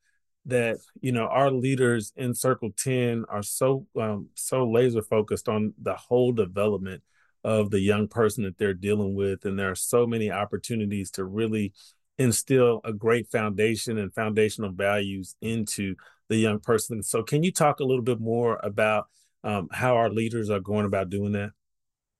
that 0.46 0.76
you 1.00 1.10
know 1.10 1.26
our 1.26 1.50
leaders 1.50 2.12
in 2.14 2.32
Circle 2.32 2.70
10 2.76 3.24
are 3.28 3.42
so 3.42 3.88
um, 4.00 4.28
so 4.34 4.64
laser 4.64 5.02
focused 5.02 5.48
on 5.48 5.74
the 5.82 5.94
whole 5.94 6.30
development 6.30 7.02
of 7.42 7.72
the 7.72 7.80
young 7.80 8.06
person 8.06 8.44
that 8.44 8.56
they're 8.56 8.72
dealing 8.72 9.16
with, 9.16 9.44
and 9.46 9.58
there 9.58 9.72
are 9.72 9.74
so 9.74 10.06
many 10.06 10.30
opportunities 10.30 11.10
to 11.10 11.24
really 11.24 11.72
instill 12.18 12.80
a 12.84 12.92
great 12.92 13.26
foundation 13.32 13.98
and 13.98 14.14
foundational 14.14 14.70
values 14.70 15.34
into 15.40 15.96
the 16.28 16.36
young 16.36 16.60
person. 16.60 17.02
So, 17.02 17.22
can 17.22 17.42
you 17.42 17.52
talk 17.52 17.80
a 17.80 17.84
little 17.84 18.02
bit 18.02 18.20
more 18.20 18.60
about 18.62 19.06
um, 19.42 19.68
how 19.72 19.96
our 19.96 20.10
leaders 20.10 20.50
are 20.50 20.60
going 20.60 20.86
about 20.86 21.10
doing 21.10 21.32
that? 21.32 21.50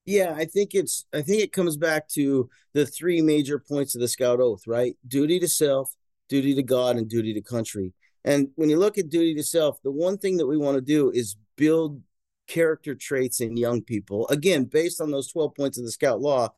Yeah, 0.05 0.35
I 0.37 0.45
think 0.45 0.75
it's 0.75 1.07
I 1.15 1.23
think 1.23 1.43
it 1.43 1.53
comes 1.53 1.77
back 1.77 2.09
to 2.11 2.51
the 2.75 2.85
three 2.85 3.23
major 3.23 3.59
points 3.59 3.95
of 3.95 4.01
the 4.01 4.09
Scout 4.09 4.41
Oath, 4.41 4.67
right? 4.67 4.97
Duty 5.07 5.41
to 5.41 5.49
self, 5.49 5.95
duty 6.29 6.55
to 6.55 6.63
God, 6.63 6.97
and 6.97 7.09
duty 7.09 7.33
to 7.35 7.41
country. 7.41 7.95
And 8.25 8.49
when 8.57 8.69
you 8.69 8.79
look 8.79 8.99
at 8.99 9.09
duty 9.09 9.35
to 9.35 9.43
self, 9.43 9.81
the 9.83 9.91
one 9.91 10.19
thing 10.19 10.37
that 10.39 10.47
we 10.47 10.59
want 10.59 10.77
to 10.77 10.81
do 10.81 11.11
is 11.11 11.37
build 11.57 12.03
character 12.47 12.95
traits 12.95 13.41
in 13.41 13.57
young 13.57 13.83
people, 13.83 14.29
again, 14.29 14.65
based 14.65 15.01
on 15.01 15.11
those 15.11 15.31
12 15.33 15.55
points 15.55 15.79
of 15.79 15.85
the 15.85 15.93
Scout 15.93 16.21
Law. 16.21 16.51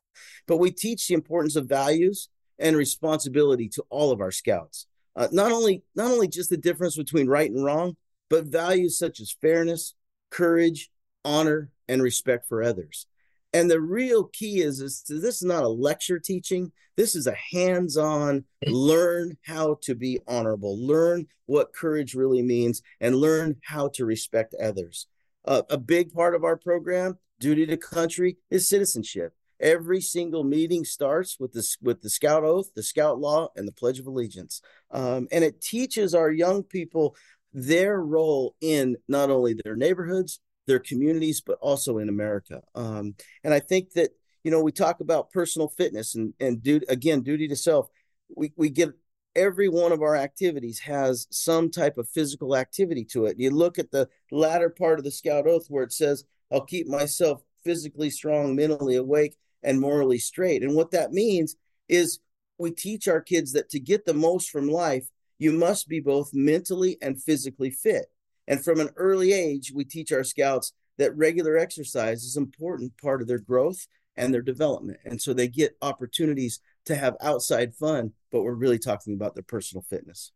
But 0.47 0.57
we 0.57 0.71
teach 0.71 1.07
the 1.07 1.13
importance 1.13 1.55
of 1.55 1.67
values 1.67 2.29
and 2.59 2.75
responsibility 2.75 3.69
to 3.69 3.83
all 3.89 4.11
of 4.11 4.19
our 4.19 4.31
scouts 4.31 4.86
uh, 5.17 5.27
not 5.31 5.51
only 5.51 5.83
not 5.95 6.11
only 6.11 6.27
just 6.27 6.49
the 6.49 6.57
difference 6.57 6.95
between 6.95 7.27
right 7.27 7.49
and 7.51 7.65
wrong, 7.65 7.97
but 8.29 8.45
values 8.45 8.97
such 8.97 9.19
as 9.19 9.35
fairness, 9.41 9.95
courage, 10.29 10.89
honor, 11.25 11.71
and 11.87 12.01
respect 12.01 12.47
for 12.47 12.63
others. 12.63 13.07
And 13.53 13.71
the 13.71 13.81
real 13.81 14.25
key 14.25 14.61
is, 14.61 14.81
is 14.81 15.01
to, 15.03 15.19
this 15.19 15.37
is 15.37 15.43
not 15.47 15.63
a 15.63 15.69
lecture 15.69 16.19
teaching. 16.19 16.71
This 16.95 17.15
is 17.15 17.27
a 17.27 17.37
hands-on 17.51 18.43
learn 18.67 19.37
how 19.45 19.77
to 19.83 19.95
be 19.95 20.19
honorable, 20.27 20.85
learn 20.85 21.27
what 21.45 21.73
courage 21.73 22.13
really 22.13 22.41
means, 22.41 22.81
and 22.99 23.15
learn 23.15 23.55
how 23.63 23.89
to 23.89 24.05
respect 24.05 24.53
others. 24.61 25.07
Uh, 25.45 25.61
a 25.69 25.77
big 25.77 26.13
part 26.13 26.35
of 26.35 26.43
our 26.43 26.57
program, 26.57 27.17
duty 27.39 27.65
to 27.65 27.77
country, 27.77 28.37
is 28.49 28.67
citizenship. 28.67 29.33
Every 29.59 30.01
single 30.01 30.43
meeting 30.43 30.85
starts 30.85 31.37
with 31.39 31.51
the 31.53 31.67
with 31.81 32.01
the 32.01 32.09
Scout 32.09 32.43
Oath, 32.43 32.73
the 32.75 32.83
Scout 32.83 33.19
Law, 33.19 33.49
and 33.55 33.67
the 33.67 33.71
Pledge 33.71 33.99
of 33.99 34.05
Allegiance, 34.05 34.61
um, 34.91 35.27
and 35.31 35.43
it 35.43 35.61
teaches 35.61 36.13
our 36.13 36.31
young 36.31 36.63
people 36.63 37.15
their 37.53 37.99
role 37.99 38.55
in 38.61 38.97
not 39.07 39.31
only 39.31 39.55
their 39.63 39.75
neighborhoods, 39.75 40.39
their 40.67 40.79
communities, 40.79 41.41
but 41.41 41.57
also 41.59 41.97
in 41.97 42.09
America. 42.09 42.61
Um, 42.75 43.15
and 43.43 43.53
I 43.53 43.59
think 43.59 43.93
that 43.93 44.11
you 44.43 44.51
know 44.51 44.61
we 44.61 44.71
talk 44.71 44.99
about 44.99 45.31
personal 45.31 45.69
fitness 45.69 46.13
and 46.13 46.33
and 46.39 46.61
do 46.61 46.79
again 46.87 47.21
duty 47.21 47.47
to 47.47 47.55
self. 47.55 47.87
We 48.35 48.53
we 48.55 48.69
get 48.69 48.89
every 49.35 49.69
one 49.69 49.91
of 49.91 50.01
our 50.01 50.15
activities 50.15 50.79
has 50.79 51.27
some 51.31 51.71
type 51.71 51.97
of 51.97 52.09
physical 52.09 52.55
activity 52.55 53.05
to 53.05 53.25
it. 53.25 53.39
You 53.39 53.51
look 53.51 53.79
at 53.79 53.91
the 53.91 54.09
latter 54.31 54.69
part 54.69 54.99
of 54.99 55.05
the 55.05 55.11
Scout 55.11 55.47
Oath 55.47 55.65
where 55.69 55.83
it 55.83 55.93
says, 55.93 56.25
"I'll 56.51 56.65
keep 56.65 56.87
myself 56.87 57.41
physically 57.63 58.09
strong, 58.09 58.55
mentally 58.55 58.95
awake, 58.95 59.35
and 59.63 59.79
morally 59.79 60.19
straight. 60.19 60.63
And 60.63 60.75
what 60.75 60.91
that 60.91 61.11
means 61.11 61.55
is 61.89 62.19
we 62.57 62.71
teach 62.71 63.07
our 63.07 63.21
kids 63.21 63.53
that 63.53 63.69
to 63.69 63.79
get 63.79 64.05
the 64.05 64.13
most 64.13 64.49
from 64.49 64.67
life, 64.67 65.07
you 65.37 65.51
must 65.51 65.87
be 65.87 65.99
both 65.99 66.31
mentally 66.33 66.97
and 67.01 67.21
physically 67.21 67.69
fit. 67.69 68.07
And 68.47 68.63
from 68.63 68.79
an 68.79 68.89
early 68.95 69.33
age, 69.33 69.71
we 69.73 69.83
teach 69.83 70.11
our 70.11 70.23
scouts 70.23 70.73
that 70.97 71.15
regular 71.15 71.57
exercise 71.57 72.23
is 72.23 72.35
an 72.35 72.43
important 72.43 72.93
part 73.01 73.21
of 73.21 73.27
their 73.27 73.39
growth 73.39 73.87
and 74.15 74.33
their 74.33 74.41
development. 74.41 74.99
And 75.05 75.21
so 75.21 75.33
they 75.33 75.47
get 75.47 75.77
opportunities 75.81 76.59
to 76.85 76.95
have 76.95 77.15
outside 77.21 77.75
fun, 77.75 78.13
but 78.31 78.41
we're 78.41 78.53
really 78.53 78.79
talking 78.79 79.13
about 79.13 79.35
their 79.35 79.43
personal 79.43 79.83
fitness. 79.83 80.31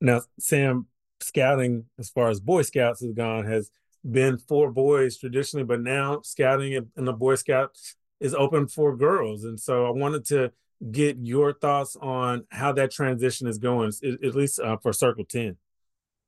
Now, 0.00 0.22
Sam, 0.38 0.86
scouting 1.20 1.84
as 1.98 2.08
far 2.08 2.30
as 2.30 2.40
Boy 2.40 2.62
Scouts 2.62 3.02
has 3.02 3.12
gone 3.12 3.46
has 3.46 3.70
been 4.08 4.38
for 4.38 4.70
boys 4.70 5.18
traditionally, 5.18 5.64
but 5.64 5.80
now 5.80 6.20
scouting 6.22 6.88
and 6.96 7.06
the 7.08 7.12
Boy 7.12 7.34
Scouts 7.34 7.96
is 8.18 8.34
open 8.34 8.66
for 8.66 8.96
girls. 8.96 9.44
And 9.44 9.58
so 9.58 9.86
I 9.86 9.90
wanted 9.90 10.24
to 10.26 10.52
get 10.90 11.18
your 11.20 11.52
thoughts 11.52 11.96
on 12.00 12.44
how 12.50 12.72
that 12.72 12.90
transition 12.90 13.46
is 13.46 13.58
going, 13.58 13.92
at 14.02 14.34
least 14.34 14.60
uh, 14.60 14.76
for 14.78 14.92
Circle 14.92 15.24
10. 15.24 15.56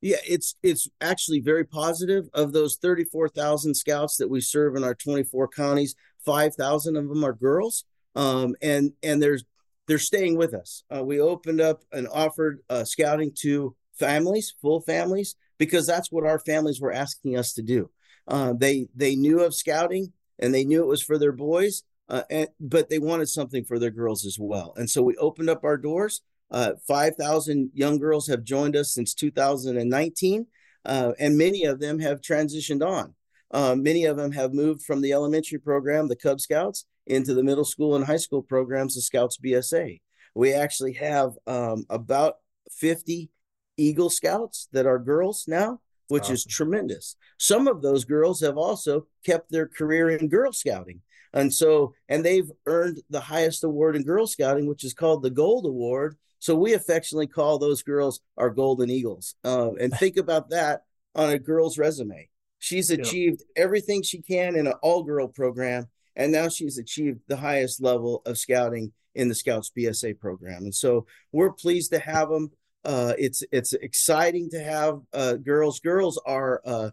Yeah, 0.00 0.16
it's 0.26 0.56
it's 0.64 0.88
actually 1.00 1.40
very 1.40 1.64
positive. 1.64 2.28
Of 2.34 2.52
those 2.52 2.76
34,000 2.76 3.74
scouts 3.74 4.16
that 4.16 4.28
we 4.28 4.40
serve 4.40 4.74
in 4.74 4.82
our 4.82 4.96
24 4.96 5.48
counties, 5.48 5.94
5,000 6.24 6.96
of 6.96 7.08
them 7.08 7.24
are 7.24 7.32
girls. 7.32 7.84
Um, 8.16 8.56
and 8.60 8.92
and 9.02 9.22
there's 9.22 9.44
they're 9.86 9.98
staying 9.98 10.36
with 10.36 10.54
us. 10.54 10.82
Uh, 10.94 11.04
we 11.04 11.20
opened 11.20 11.60
up 11.60 11.82
and 11.92 12.08
offered 12.08 12.60
uh, 12.68 12.84
scouting 12.84 13.32
to 13.42 13.76
families, 13.94 14.52
full 14.60 14.80
families, 14.80 15.36
because 15.62 15.86
that's 15.86 16.10
what 16.10 16.26
our 16.26 16.40
families 16.40 16.80
were 16.80 16.90
asking 16.90 17.38
us 17.38 17.52
to 17.52 17.62
do. 17.62 17.88
Uh, 18.26 18.52
they 18.52 18.88
they 18.96 19.14
knew 19.14 19.38
of 19.42 19.54
scouting 19.54 20.12
and 20.40 20.52
they 20.52 20.64
knew 20.64 20.82
it 20.82 20.88
was 20.88 21.04
for 21.04 21.18
their 21.18 21.30
boys, 21.30 21.84
uh, 22.08 22.22
and, 22.30 22.48
but 22.58 22.90
they 22.90 22.98
wanted 22.98 23.28
something 23.28 23.64
for 23.64 23.78
their 23.78 23.92
girls 23.92 24.26
as 24.26 24.38
well. 24.40 24.74
And 24.76 24.90
so 24.90 25.04
we 25.04 25.14
opened 25.18 25.48
up 25.48 25.62
our 25.62 25.76
doors. 25.76 26.22
Uh, 26.50 26.72
5,000 26.88 27.70
young 27.74 27.98
girls 27.98 28.26
have 28.26 28.42
joined 28.42 28.74
us 28.74 28.92
since 28.92 29.14
2019, 29.14 30.46
uh, 30.84 31.12
and 31.20 31.38
many 31.38 31.62
of 31.62 31.78
them 31.78 32.00
have 32.00 32.20
transitioned 32.20 32.84
on. 32.84 33.14
Uh, 33.52 33.76
many 33.76 34.04
of 34.04 34.16
them 34.16 34.32
have 34.32 34.52
moved 34.52 34.82
from 34.82 35.00
the 35.00 35.12
elementary 35.12 35.60
program, 35.60 36.08
the 36.08 36.16
Cub 36.16 36.40
Scouts, 36.40 36.86
into 37.06 37.34
the 37.34 37.44
middle 37.44 37.64
school 37.64 37.94
and 37.94 38.04
high 38.04 38.16
school 38.16 38.42
programs, 38.42 38.96
the 38.96 39.00
Scouts 39.00 39.38
BSA. 39.38 40.00
We 40.34 40.54
actually 40.54 40.94
have 40.94 41.34
um, 41.46 41.84
about 41.88 42.38
50 42.72 43.30
Eagle 43.76 44.10
Scouts 44.10 44.68
that 44.72 44.86
are 44.86 44.98
girls 44.98 45.44
now, 45.46 45.80
which 46.08 46.24
awesome. 46.24 46.34
is 46.34 46.44
tremendous. 46.44 47.16
Some 47.38 47.66
of 47.66 47.82
those 47.82 48.04
girls 48.04 48.40
have 48.40 48.56
also 48.56 49.06
kept 49.24 49.50
their 49.50 49.66
career 49.66 50.10
in 50.10 50.28
Girl 50.28 50.52
Scouting. 50.52 51.00
And 51.32 51.52
so, 51.52 51.94
and 52.08 52.24
they've 52.24 52.50
earned 52.66 53.00
the 53.08 53.20
highest 53.20 53.64
award 53.64 53.96
in 53.96 54.02
Girl 54.02 54.26
Scouting, 54.26 54.66
which 54.66 54.84
is 54.84 54.94
called 54.94 55.22
the 55.22 55.30
Gold 55.30 55.64
Award. 55.64 56.16
So 56.38 56.54
we 56.54 56.74
affectionately 56.74 57.28
call 57.28 57.58
those 57.58 57.82
girls 57.82 58.20
our 58.36 58.50
Golden 58.50 58.90
Eagles. 58.90 59.34
Uh, 59.44 59.72
and 59.80 59.92
think 59.94 60.16
about 60.16 60.50
that 60.50 60.82
on 61.14 61.30
a 61.30 61.38
girl's 61.38 61.78
resume. 61.78 62.28
She's 62.58 62.90
achieved 62.90 63.42
yeah. 63.56 63.62
everything 63.62 64.02
she 64.02 64.20
can 64.20 64.56
in 64.56 64.66
an 64.66 64.74
all 64.82 65.02
girl 65.02 65.28
program. 65.28 65.86
And 66.14 66.30
now 66.30 66.48
she's 66.48 66.78
achieved 66.78 67.20
the 67.26 67.36
highest 67.36 67.80
level 67.80 68.22
of 68.26 68.38
scouting 68.38 68.92
in 69.14 69.28
the 69.28 69.34
Scouts 69.34 69.70
BSA 69.76 70.18
program. 70.18 70.64
And 70.64 70.74
so 70.74 71.06
we're 71.32 71.52
pleased 71.52 71.92
to 71.92 71.98
have 71.98 72.28
them. 72.28 72.50
Uh, 72.84 73.14
it's 73.18 73.42
it's 73.52 73.72
exciting 73.74 74.50
to 74.50 74.62
have 74.62 75.00
uh, 75.12 75.34
girls. 75.34 75.80
Girls 75.80 76.20
are 76.26 76.60
uh, 76.64 76.90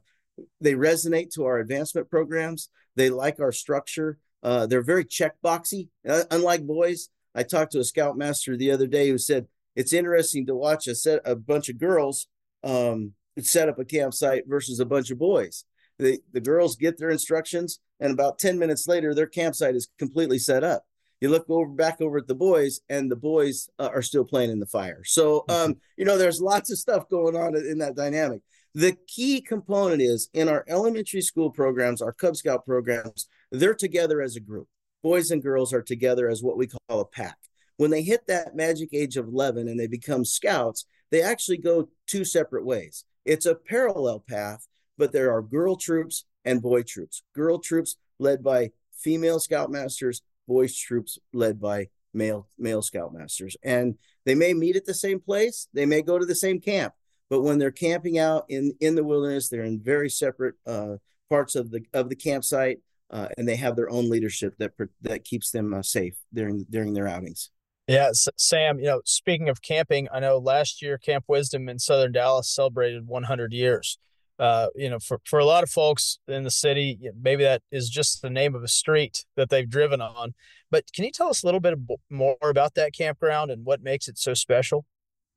they 0.62 0.74
resonate 0.74 1.34
to 1.34 1.46
our 1.46 1.60
advancement 1.60 2.10
programs. 2.10 2.70
They 2.96 3.10
like 3.10 3.40
our 3.40 3.52
structure. 3.52 4.20
Uh, 4.44 4.68
they're 4.68 4.82
very 4.82 5.06
checkboxy, 5.06 5.90
uh, 6.08 6.24
unlike 6.32 6.66
boys. 6.66 7.10
I 7.36 7.44
talked 7.44 7.72
to 7.74 7.80
a 7.80 7.84
scoutmaster 7.84 8.56
the 8.56 8.72
other 8.72 8.88
day 8.88 9.10
who 9.10 9.18
said 9.18 9.48
it's 9.76 9.94
interesting 9.94 10.46
to 10.48 10.56
watch 10.56 10.88
a 10.88 10.96
set 10.96 11.22
a 11.26 11.36
bunch 11.36 11.70
of 11.70 11.78
girls 11.78 12.28
um, 12.64 13.14
set 13.40 13.70
up 13.70 13.80
a 13.80 13.86
campsite 13.86 14.44
versus 14.48 14.80
a 14.80 14.86
bunch 14.86 15.12
of 15.12 15.18
boys. 15.18 15.66
The 15.98 16.20
the 16.32 16.42
girls 16.42 16.76
get 16.76 16.98
their 16.98 17.10
instructions, 17.10 17.80
and 18.00 18.12
about 18.12 18.40
ten 18.40 18.60
minutes 18.60 18.88
later, 18.88 19.14
their 19.14 19.28
campsite 19.28 19.76
is 19.76 19.90
completely 19.98 20.40
set 20.40 20.64
up. 20.64 20.86
You 21.22 21.30
look 21.30 21.46
over 21.50 21.70
back 21.70 22.02
over 22.02 22.18
at 22.18 22.28
the 22.28 22.36
boys, 22.36 22.80
and 22.90 23.12
the 23.12 23.16
boys 23.16 23.70
uh, 23.78 23.90
are 23.94 24.02
still 24.02 24.24
playing 24.24 24.52
in 24.52 24.60
the 24.60 24.66
fire. 24.66 25.04
So, 25.04 25.44
um, 25.50 25.76
you 25.98 26.06
know, 26.06 26.18
there's 26.18 26.42
lots 26.42 26.72
of 26.72 26.78
stuff 26.78 27.10
going 27.10 27.36
on 27.36 27.56
in 27.56 27.80
that 27.80 27.96
dynamic. 27.96 28.42
The 28.74 28.96
key 29.08 29.42
component 29.42 30.02
is 30.02 30.30
in 30.34 30.48
our 30.48 30.64
elementary 30.68 31.22
school 31.22 31.50
programs, 31.50 32.02
our 32.02 32.14
Cub 32.14 32.36
Scout 32.36 32.66
programs, 32.66 33.28
they're 33.52 33.74
together 33.74 34.22
as 34.22 34.36
a 34.36 34.40
group. 34.40 34.68
Boys 35.02 35.32
and 35.32 35.42
girls 35.42 35.74
are 35.74 35.82
together 35.82 36.30
as 36.30 36.44
what 36.44 36.58
we 36.58 36.68
call 36.68 37.02
a 37.02 37.06
pack. 37.06 37.38
When 37.78 37.92
they 37.92 38.04
hit 38.04 38.28
that 38.28 38.56
magic 38.56 38.90
age 38.94 39.18
of 39.18 39.28
11 39.28 39.68
and 39.68 39.80
they 39.80 39.88
become 39.88 40.24
scouts, 40.24 40.86
they 41.12 41.22
actually 41.22 41.58
go 41.58 41.90
two 42.08 42.24
separate 42.24 42.66
ways. 42.66 43.06
It's 43.26 43.46
a 43.46 43.56
parallel 43.56 44.20
path, 44.20 44.68
but 44.98 45.12
there 45.12 45.32
are 45.32 45.42
girl 45.42 45.76
troops 45.76 46.26
and 46.46 46.62
boy 46.62 46.84
troops. 46.84 47.24
Girl 47.34 47.58
troops 47.58 47.96
led 48.20 48.44
by 48.44 48.72
female 48.94 49.40
scoutmasters, 49.40 50.22
boys 50.50 50.76
troops 50.76 51.18
led 51.32 51.62
by 51.62 51.88
male 52.14 52.48
male 52.58 52.82
scoutmasters. 52.82 53.56
And 53.64 53.96
they 54.26 54.36
may 54.36 54.54
meet 54.54 54.76
at 54.76 54.86
the 54.86 54.94
same 54.94 55.20
place, 55.20 55.68
they 55.74 55.86
may 55.86 56.02
go 56.02 56.18
to 56.18 56.26
the 56.26 56.36
same 56.36 56.60
camp, 56.60 56.94
but 57.30 57.42
when 57.42 57.60
they're 57.60 57.72
camping 57.72 58.18
out 58.18 58.46
in 58.50 58.74
in 58.82 58.96
the 58.96 59.04
wilderness, 59.04 59.48
they're 59.48 59.64
in 59.64 59.80
very 59.80 60.10
separate 60.10 60.56
uh, 60.66 60.96
parts 61.30 61.56
of 61.56 61.72
the 61.72 61.86
of 61.94 62.10
the 62.10 62.16
campsite, 62.16 62.80
uh, 63.12 63.28
and 63.38 63.48
they 63.48 63.56
have 63.56 63.76
their 63.76 63.90
own 63.90 64.10
leadership 64.10 64.56
that 64.58 64.74
that 65.04 65.24
keeps 65.24 65.52
them 65.52 65.74
uh, 65.74 65.84
safe 65.84 66.18
during 66.34 66.66
during 66.70 66.94
their 66.94 67.08
outings. 67.08 67.52
Yeah, 67.88 68.10
Sam. 68.38 68.80
You 68.80 68.86
know, 68.86 69.02
speaking 69.06 69.50
of 69.50 69.62
camping, 69.62 70.08
I 70.14 70.20
know 70.20 70.38
last 70.38 70.82
year 70.82 70.98
Camp 70.98 71.26
Wisdom 71.28 71.70
in 71.70 71.80
Southern 71.80 72.12
Dallas 72.12 72.54
celebrated 72.54 73.08
100 73.08 73.54
years. 73.54 73.98
Uh, 74.40 74.68
you 74.74 74.90
know, 74.90 75.00
for, 75.00 75.20
for 75.26 75.40
a 75.40 75.46
lot 75.46 75.64
of 75.64 75.70
folks 75.70 76.20
in 76.30 76.44
the 76.44 76.52
city, 76.52 76.98
maybe 77.22 77.44
that 77.44 77.62
is 77.74 77.90
just 77.90 78.22
the 78.22 78.30
name 78.30 78.56
of 78.56 78.64
a 78.64 78.70
street 78.70 79.26
that 79.36 79.50
they've 79.50 79.70
driven 79.70 80.00
on. 80.00 80.34
But 80.72 80.86
can 80.94 81.04
you 81.04 81.12
tell 81.12 81.28
us 81.28 81.44
a 81.44 81.46
little 81.46 81.60
bit 81.60 81.78
more 82.10 82.38
about 82.42 82.76
that 82.76 82.94
campground 82.94 83.52
and 83.52 83.66
what 83.66 83.84
makes 83.84 84.08
it 84.08 84.18
so 84.18 84.34
special? 84.34 84.86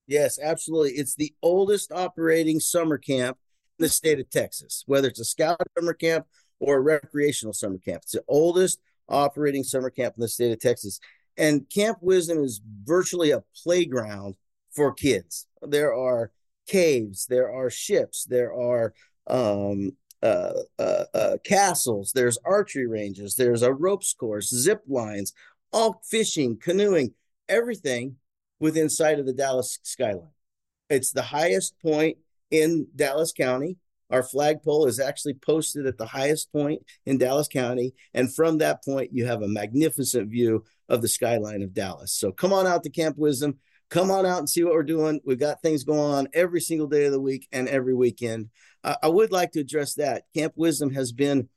Yes, 0.07 0.39
absolutely. 0.41 0.93
It's 0.93 1.17
the 1.17 1.35
oldest 1.43 1.91
operating 1.91 2.61
summer 2.61 2.97
camp 2.97 3.39
in 3.79 3.85
the 3.85 3.89
state 3.89 4.21
of 4.21 4.31
Texas, 4.31 4.85
whether 4.87 5.09
it's 5.09 5.21
a 5.21 5.25
scout 5.25 5.61
summer 5.77 5.95
camp 5.95 6.27
or 6.61 6.77
a 6.77 6.81
recreational 6.81 7.53
summer 7.53 7.79
camp. 7.79 8.03
It's 8.05 8.13
the 8.13 8.23
oldest 8.29 8.81
operating 9.09 9.65
summer 9.65 9.91
camp 9.91 10.15
in 10.17 10.21
the 10.21 10.29
state 10.29 10.53
of 10.53 10.61
Texas. 10.61 11.01
And 11.37 11.69
Camp 11.71 11.99
Wisdom 12.01 12.45
is 12.45 12.61
virtually 12.85 13.31
a 13.31 13.43
playground 13.63 14.37
for 14.71 14.93
kids. 14.93 15.47
There 15.63 15.95
are 15.95 16.31
caves, 16.67 17.27
there 17.27 17.53
are 17.53 17.71
ships, 17.71 18.25
there 18.25 18.53
are 18.53 18.95
um, 19.27 19.93
uh, 20.23 20.53
uh, 20.79 21.05
uh, 21.15 21.37
castles, 21.45 22.13
there's 22.15 22.39
archery 22.45 22.87
ranges, 22.87 23.35
there's 23.35 23.63
a 23.63 23.73
ropes 23.73 24.15
course, 24.15 24.49
zip 24.49 24.83
lines, 24.87 25.33
all 25.73 26.01
fishing, 26.09 26.57
canoeing, 26.57 27.13
everything 27.49 28.17
within 28.61 28.89
sight 28.89 29.19
of 29.19 29.27
the 29.27 29.33
Dallas 29.33 29.79
skyline. 29.83 30.29
It's 30.89 31.13
the 31.13 31.23
highest 31.23 31.75
point 31.81 32.19
in 32.51 32.87
Dallas 32.95 33.33
County. 33.33 33.79
Our 34.11 34.23
flagpole 34.23 34.87
is 34.87 35.01
actually 35.01 35.35
posted 35.35 35.87
at 35.87 35.97
the 35.97 36.07
highest 36.07 36.53
point 36.53 36.83
in 37.07 37.17
Dallas 37.17 37.49
County. 37.49 37.95
And 38.13 38.33
from 38.33 38.59
that 38.59 38.85
point, 38.85 39.11
you 39.13 39.25
have 39.25 39.41
a 39.41 39.49
magnificent 39.49 40.29
view 40.29 40.65
of 40.89 41.01
the 41.01 41.09
skyline 41.09 41.63
of 41.63 41.73
Dallas. 41.73 42.13
So 42.13 42.31
come 42.31 42.53
on 42.53 42.67
out 42.67 42.85
to 42.85 42.91
Camp 42.91 43.17
Wisdom. 43.17 43.59
Come 43.93 44.11
on 44.11 44.25
out 44.25 44.39
and 44.39 44.49
see 44.49 44.65
what 44.65 44.73
we're 44.73 44.83
doing. 44.83 45.21
We've 45.25 45.39
got 45.39 45.61
things 45.61 45.85
going 45.85 46.01
on 46.01 46.29
every 46.33 46.61
single 46.61 46.87
day 46.87 47.05
of 47.05 47.13
the 47.13 47.21
week 47.21 47.47
and 47.53 47.69
every 47.69 47.95
weekend. 47.95 48.49
Uh, 48.83 48.97
I 49.03 49.09
would 49.09 49.31
like 49.31 49.53
to 49.53 49.61
address 49.61 49.95
that. 49.95 50.25
Camp 50.35 50.55
Wisdom 50.57 50.95
has 50.95 51.13
been 51.13 51.49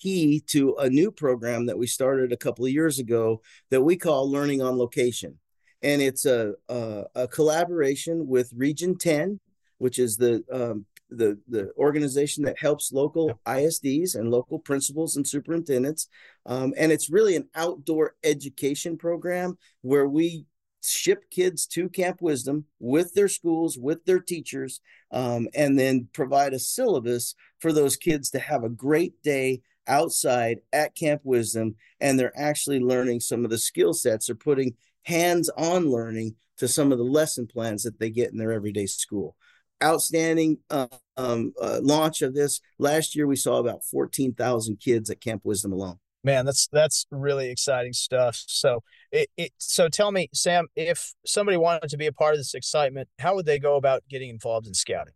key 0.00 0.42
to 0.48 0.74
a 0.74 0.90
new 0.90 1.12
program 1.12 1.66
that 1.66 1.78
we 1.78 1.86
started 1.86 2.32
a 2.32 2.36
couple 2.36 2.64
of 2.64 2.72
years 2.72 2.98
ago 2.98 3.40
that 3.70 3.82
we 3.82 3.96
call 3.96 4.28
Learning 4.28 4.60
on 4.60 4.76
Location 4.76 5.38
and 5.84 6.00
it's 6.00 6.24
a, 6.24 6.54
a, 6.68 7.04
a 7.14 7.28
collaboration 7.28 8.26
with 8.26 8.50
Region 8.56 8.96
10, 8.96 9.38
which 9.78 9.98
is 9.98 10.16
the 10.16 10.42
um, 10.50 10.86
the 11.10 11.38
the 11.46 11.70
organization 11.76 12.42
that 12.44 12.58
helps 12.58 12.90
local 12.90 13.38
ISDs 13.46 14.16
and 14.16 14.30
local 14.30 14.58
principals 14.58 15.16
and 15.16 15.28
superintendents. 15.28 16.08
Um, 16.46 16.72
and 16.78 16.90
it's 16.90 17.10
really 17.10 17.36
an 17.36 17.48
outdoor 17.54 18.14
education 18.24 18.96
program 18.96 19.58
where 19.82 20.08
we 20.08 20.46
ship 20.90 21.30
kids 21.30 21.66
to 21.66 21.88
Camp 21.88 22.20
Wisdom 22.20 22.64
with 22.78 23.14
their 23.14 23.28
schools, 23.28 23.78
with 23.78 24.04
their 24.04 24.20
teachers, 24.20 24.80
um, 25.10 25.48
and 25.54 25.78
then 25.78 26.08
provide 26.12 26.52
a 26.52 26.58
syllabus 26.58 27.34
for 27.60 27.72
those 27.72 27.96
kids 27.96 28.30
to 28.30 28.38
have 28.38 28.64
a 28.64 28.68
great 28.68 29.22
day 29.22 29.62
outside 29.86 30.58
at 30.72 30.94
Camp 30.94 31.20
Wisdom. 31.24 31.76
And 32.00 32.18
they're 32.18 32.38
actually 32.38 32.80
learning 32.80 33.20
some 33.20 33.44
of 33.44 33.50
the 33.50 33.58
skill 33.58 33.94
sets. 33.94 34.26
They're 34.26 34.36
putting 34.36 34.74
hands-on 35.02 35.90
learning 35.90 36.36
to 36.56 36.68
some 36.68 36.92
of 36.92 36.98
the 36.98 37.04
lesson 37.04 37.46
plans 37.46 37.82
that 37.82 37.98
they 37.98 38.10
get 38.10 38.32
in 38.32 38.38
their 38.38 38.52
everyday 38.52 38.86
school. 38.86 39.36
Outstanding 39.82 40.58
uh, 40.70 40.86
um, 41.16 41.52
uh, 41.60 41.80
launch 41.82 42.22
of 42.22 42.32
this 42.32 42.60
last 42.78 43.14
year. 43.14 43.26
We 43.26 43.36
saw 43.36 43.58
about 43.58 43.84
fourteen 43.84 44.32
thousand 44.32 44.80
kids 44.80 45.10
at 45.10 45.20
Camp 45.20 45.42
Wisdom 45.44 45.72
alone. 45.72 45.98
Man, 46.24 46.46
that's 46.46 46.68
that's 46.72 47.06
really 47.10 47.50
exciting 47.50 47.92
stuff. 47.92 48.42
So, 48.46 48.82
it, 49.12 49.28
it 49.36 49.52
so 49.58 49.88
tell 49.88 50.10
me, 50.10 50.30
Sam, 50.32 50.66
if 50.74 51.12
somebody 51.26 51.56
wanted 51.56 51.90
to 51.90 51.96
be 51.96 52.06
a 52.06 52.12
part 52.12 52.34
of 52.34 52.40
this 52.40 52.54
excitement, 52.54 53.08
how 53.18 53.34
would 53.34 53.46
they 53.46 53.58
go 53.58 53.76
about 53.76 54.02
getting 54.08 54.30
involved 54.30 54.66
in 54.66 54.74
scouting? 54.74 55.14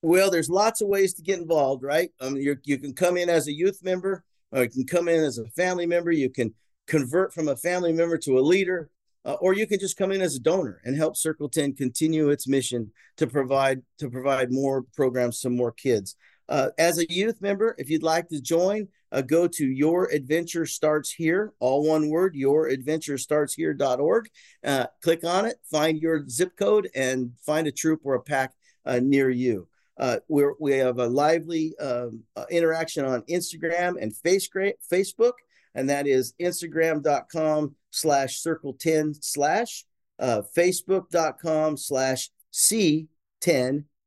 Well, 0.00 0.30
there's 0.30 0.48
lots 0.48 0.80
of 0.80 0.88
ways 0.88 1.12
to 1.14 1.22
get 1.22 1.38
involved, 1.38 1.82
right? 1.82 2.10
Um, 2.20 2.36
you 2.36 2.56
you 2.64 2.78
can 2.78 2.94
come 2.94 3.16
in 3.16 3.28
as 3.28 3.46
a 3.46 3.52
youth 3.52 3.80
member, 3.82 4.24
or 4.50 4.62
you 4.62 4.70
can 4.70 4.86
come 4.86 5.06
in 5.08 5.22
as 5.22 5.38
a 5.38 5.46
family 5.48 5.86
member. 5.86 6.10
You 6.10 6.30
can 6.30 6.54
convert 6.86 7.34
from 7.34 7.48
a 7.48 7.56
family 7.56 7.92
member 7.92 8.16
to 8.16 8.38
a 8.38 8.40
leader 8.40 8.90
uh, 9.28 9.36
or 9.42 9.52
you 9.52 9.66
can 9.66 9.78
just 9.78 9.98
come 9.98 10.10
in 10.10 10.22
as 10.22 10.36
a 10.36 10.40
donor 10.40 10.80
and 10.84 10.96
help 10.96 11.14
Circle 11.14 11.50
10 11.50 11.74
continue 11.74 12.30
its 12.30 12.48
mission 12.48 12.90
to 13.18 13.26
provide 13.26 13.82
to 13.98 14.08
provide 14.08 14.50
more 14.50 14.84
programs 14.94 15.40
to 15.40 15.50
more 15.50 15.70
kids. 15.70 16.16
Uh, 16.48 16.70
as 16.78 16.98
a 16.98 17.12
youth 17.12 17.40
member, 17.42 17.74
if 17.78 17.90
you'd 17.90 18.02
like 18.02 18.28
to 18.28 18.40
join, 18.40 18.88
uh, 19.12 19.22
go 19.22 19.46
to 19.46 19.66
Your 19.66 20.06
Adventure 20.10 20.66
Starts 20.66 21.12
Here, 21.12 21.52
all 21.60 21.86
one 21.86 22.08
word, 22.08 22.34
youradventurestartshere.org. 22.34 24.28
Uh, 24.64 24.86
click 25.02 25.24
on 25.24 25.46
it, 25.46 25.56
find 25.70 26.00
your 26.00 26.26
zip 26.28 26.56
code, 26.56 26.88
and 26.94 27.32
find 27.44 27.66
a 27.66 27.72
troop 27.72 28.00
or 28.04 28.14
a 28.14 28.22
pack 28.22 28.52
uh, 28.86 29.00
near 29.02 29.30
you. 29.30 29.68
Uh, 29.98 30.18
we 30.28 30.74
have 30.74 30.98
a 30.98 31.06
lively 31.06 31.76
um, 31.78 32.22
uh, 32.36 32.44
interaction 32.50 33.04
on 33.04 33.22
Instagram 33.22 34.00
and 34.00 34.16
face 34.16 34.48
Facebook, 34.48 35.32
and 35.74 35.90
that 35.90 36.06
is 36.06 36.34
Instagram.com 36.40 37.74
slash 37.90 38.38
circle 38.38 38.74
10 38.74 39.14
slash 39.20 39.84
uh, 40.20 40.42
Facebook.com 40.56 41.76
slash 41.76 42.30
C10 42.52 43.08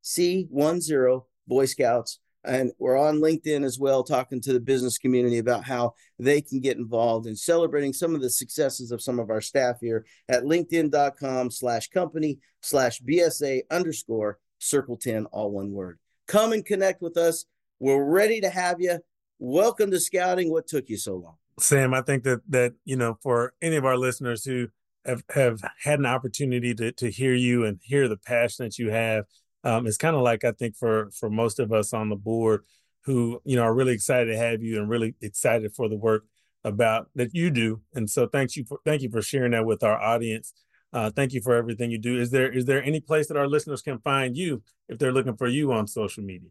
C10 0.03 1.23
Boy 1.47 1.65
Scouts 1.65 2.19
and 2.43 2.71
we're 2.79 2.97
on 2.97 3.19
LinkedIn 3.19 3.63
as 3.63 3.77
well, 3.79 4.03
talking 4.03 4.41
to 4.41 4.53
the 4.53 4.59
business 4.59 4.97
community 4.97 5.37
about 5.37 5.63
how 5.63 5.93
they 6.19 6.41
can 6.41 6.59
get 6.59 6.77
involved 6.77 7.27
in 7.27 7.35
celebrating 7.35 7.93
some 7.93 8.15
of 8.15 8.21
the 8.21 8.29
successes 8.29 8.91
of 8.91 9.01
some 9.01 9.19
of 9.19 9.29
our 9.29 9.41
staff 9.41 9.77
here 9.79 10.05
at 10.29 10.43
linkedin.com 10.43 11.51
slash 11.51 11.89
company 11.89 12.39
slash 12.61 13.01
BSA 13.01 13.61
underscore 13.69 14.39
circle 14.59 14.97
10, 14.97 15.25
all 15.27 15.51
one 15.51 15.71
word. 15.71 15.99
Come 16.27 16.53
and 16.53 16.65
connect 16.65 17.01
with 17.01 17.17
us. 17.17 17.45
We're 17.79 18.03
ready 18.03 18.41
to 18.41 18.49
have 18.49 18.79
you. 18.79 18.99
Welcome 19.39 19.91
to 19.91 19.99
Scouting. 19.99 20.51
What 20.51 20.67
took 20.67 20.89
you 20.89 20.97
so 20.97 21.15
long? 21.15 21.35
Sam, 21.59 21.93
I 21.93 22.01
think 22.01 22.23
that 22.23 22.41
that 22.49 22.73
you 22.85 22.95
know, 22.95 23.17
for 23.21 23.53
any 23.61 23.75
of 23.75 23.85
our 23.85 23.97
listeners 23.97 24.45
who 24.45 24.69
have, 25.05 25.23
have 25.33 25.61
had 25.83 25.99
an 25.99 26.05
opportunity 26.05 26.73
to 26.75 26.91
to 26.93 27.09
hear 27.09 27.33
you 27.33 27.65
and 27.65 27.79
hear 27.81 28.07
the 28.07 28.17
passion 28.17 28.65
that 28.65 28.77
you 28.77 28.91
have 28.91 29.25
um, 29.63 29.87
it's 29.87 29.97
kind 29.97 30.15
of 30.15 30.21
like 30.21 30.43
I 30.43 30.51
think 30.51 30.75
for 30.75 31.09
for 31.11 31.29
most 31.29 31.59
of 31.59 31.71
us 31.71 31.93
on 31.93 32.09
the 32.09 32.15
board 32.15 32.63
who 33.05 33.41
you 33.45 33.55
know 33.55 33.63
are 33.63 33.73
really 33.73 33.93
excited 33.93 34.31
to 34.31 34.37
have 34.37 34.61
you 34.61 34.79
and 34.79 34.89
really 34.89 35.15
excited 35.21 35.73
for 35.75 35.89
the 35.89 35.97
work 35.97 36.25
about 36.63 37.09
that 37.15 37.33
you 37.33 37.49
do. 37.49 37.81
And 37.93 38.09
so 38.09 38.27
thank 38.27 38.55
you 38.55 38.65
for 38.65 38.79
thank 38.85 39.01
you 39.01 39.09
for 39.09 39.21
sharing 39.21 39.51
that 39.51 39.65
with 39.65 39.83
our 39.83 39.99
audience. 39.99 40.53
Uh, 40.93 41.09
thank 41.09 41.33
you 41.33 41.41
for 41.41 41.55
everything 41.55 41.89
you 41.89 41.97
do. 41.97 42.19
Is 42.19 42.31
there 42.31 42.51
is 42.51 42.65
there 42.65 42.83
any 42.83 42.99
place 42.99 43.27
that 43.27 43.37
our 43.37 43.47
listeners 43.47 43.81
can 43.81 43.99
find 43.99 44.35
you 44.35 44.61
if 44.89 44.99
they're 44.99 45.13
looking 45.13 45.37
for 45.37 45.47
you 45.47 45.71
on 45.71 45.87
social 45.87 46.23
media? 46.23 46.49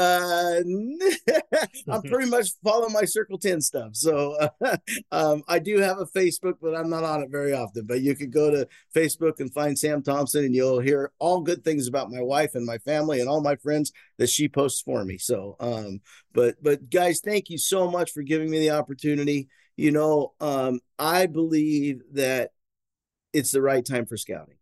Uh, 0.00 0.62
I'm 1.88 2.00
pretty 2.02 2.30
much 2.30 2.52
following 2.64 2.94
my 2.94 3.04
Circle 3.04 3.36
10 3.36 3.60
stuff. 3.60 3.94
So 3.94 4.34
uh, 4.62 4.76
um, 5.12 5.42
I 5.46 5.58
do 5.58 5.78
have 5.78 5.98
a 5.98 6.06
Facebook, 6.06 6.54
but 6.62 6.74
I'm 6.74 6.88
not 6.88 7.04
on 7.04 7.22
it 7.22 7.28
very 7.30 7.52
often. 7.52 7.84
But 7.84 8.00
you 8.00 8.16
could 8.16 8.32
go 8.32 8.50
to 8.50 8.66
Facebook 8.96 9.40
and 9.40 9.52
find 9.52 9.78
Sam 9.78 10.02
Thompson, 10.02 10.46
and 10.46 10.54
you'll 10.54 10.80
hear 10.80 11.12
all 11.18 11.42
good 11.42 11.62
things 11.64 11.86
about 11.86 12.10
my 12.10 12.22
wife 12.22 12.54
and 12.54 12.64
my 12.64 12.78
family 12.78 13.20
and 13.20 13.28
all 13.28 13.42
my 13.42 13.56
friends 13.56 13.92
that 14.16 14.30
she 14.30 14.48
posts 14.48 14.80
for 14.80 15.04
me. 15.04 15.18
So, 15.18 15.56
um, 15.60 16.00
but 16.32 16.54
but 16.62 16.88
guys, 16.88 17.20
thank 17.20 17.50
you 17.50 17.58
so 17.58 17.90
much 17.90 18.12
for 18.12 18.22
giving 18.22 18.50
me 18.50 18.58
the 18.60 18.70
opportunity. 18.70 19.48
You 19.76 19.90
know, 19.90 20.32
um, 20.40 20.80
I 20.98 21.26
believe 21.26 22.00
that 22.12 22.52
it's 23.34 23.50
the 23.50 23.60
right 23.60 23.84
time 23.84 24.06
for 24.06 24.16
scouting. 24.16 24.56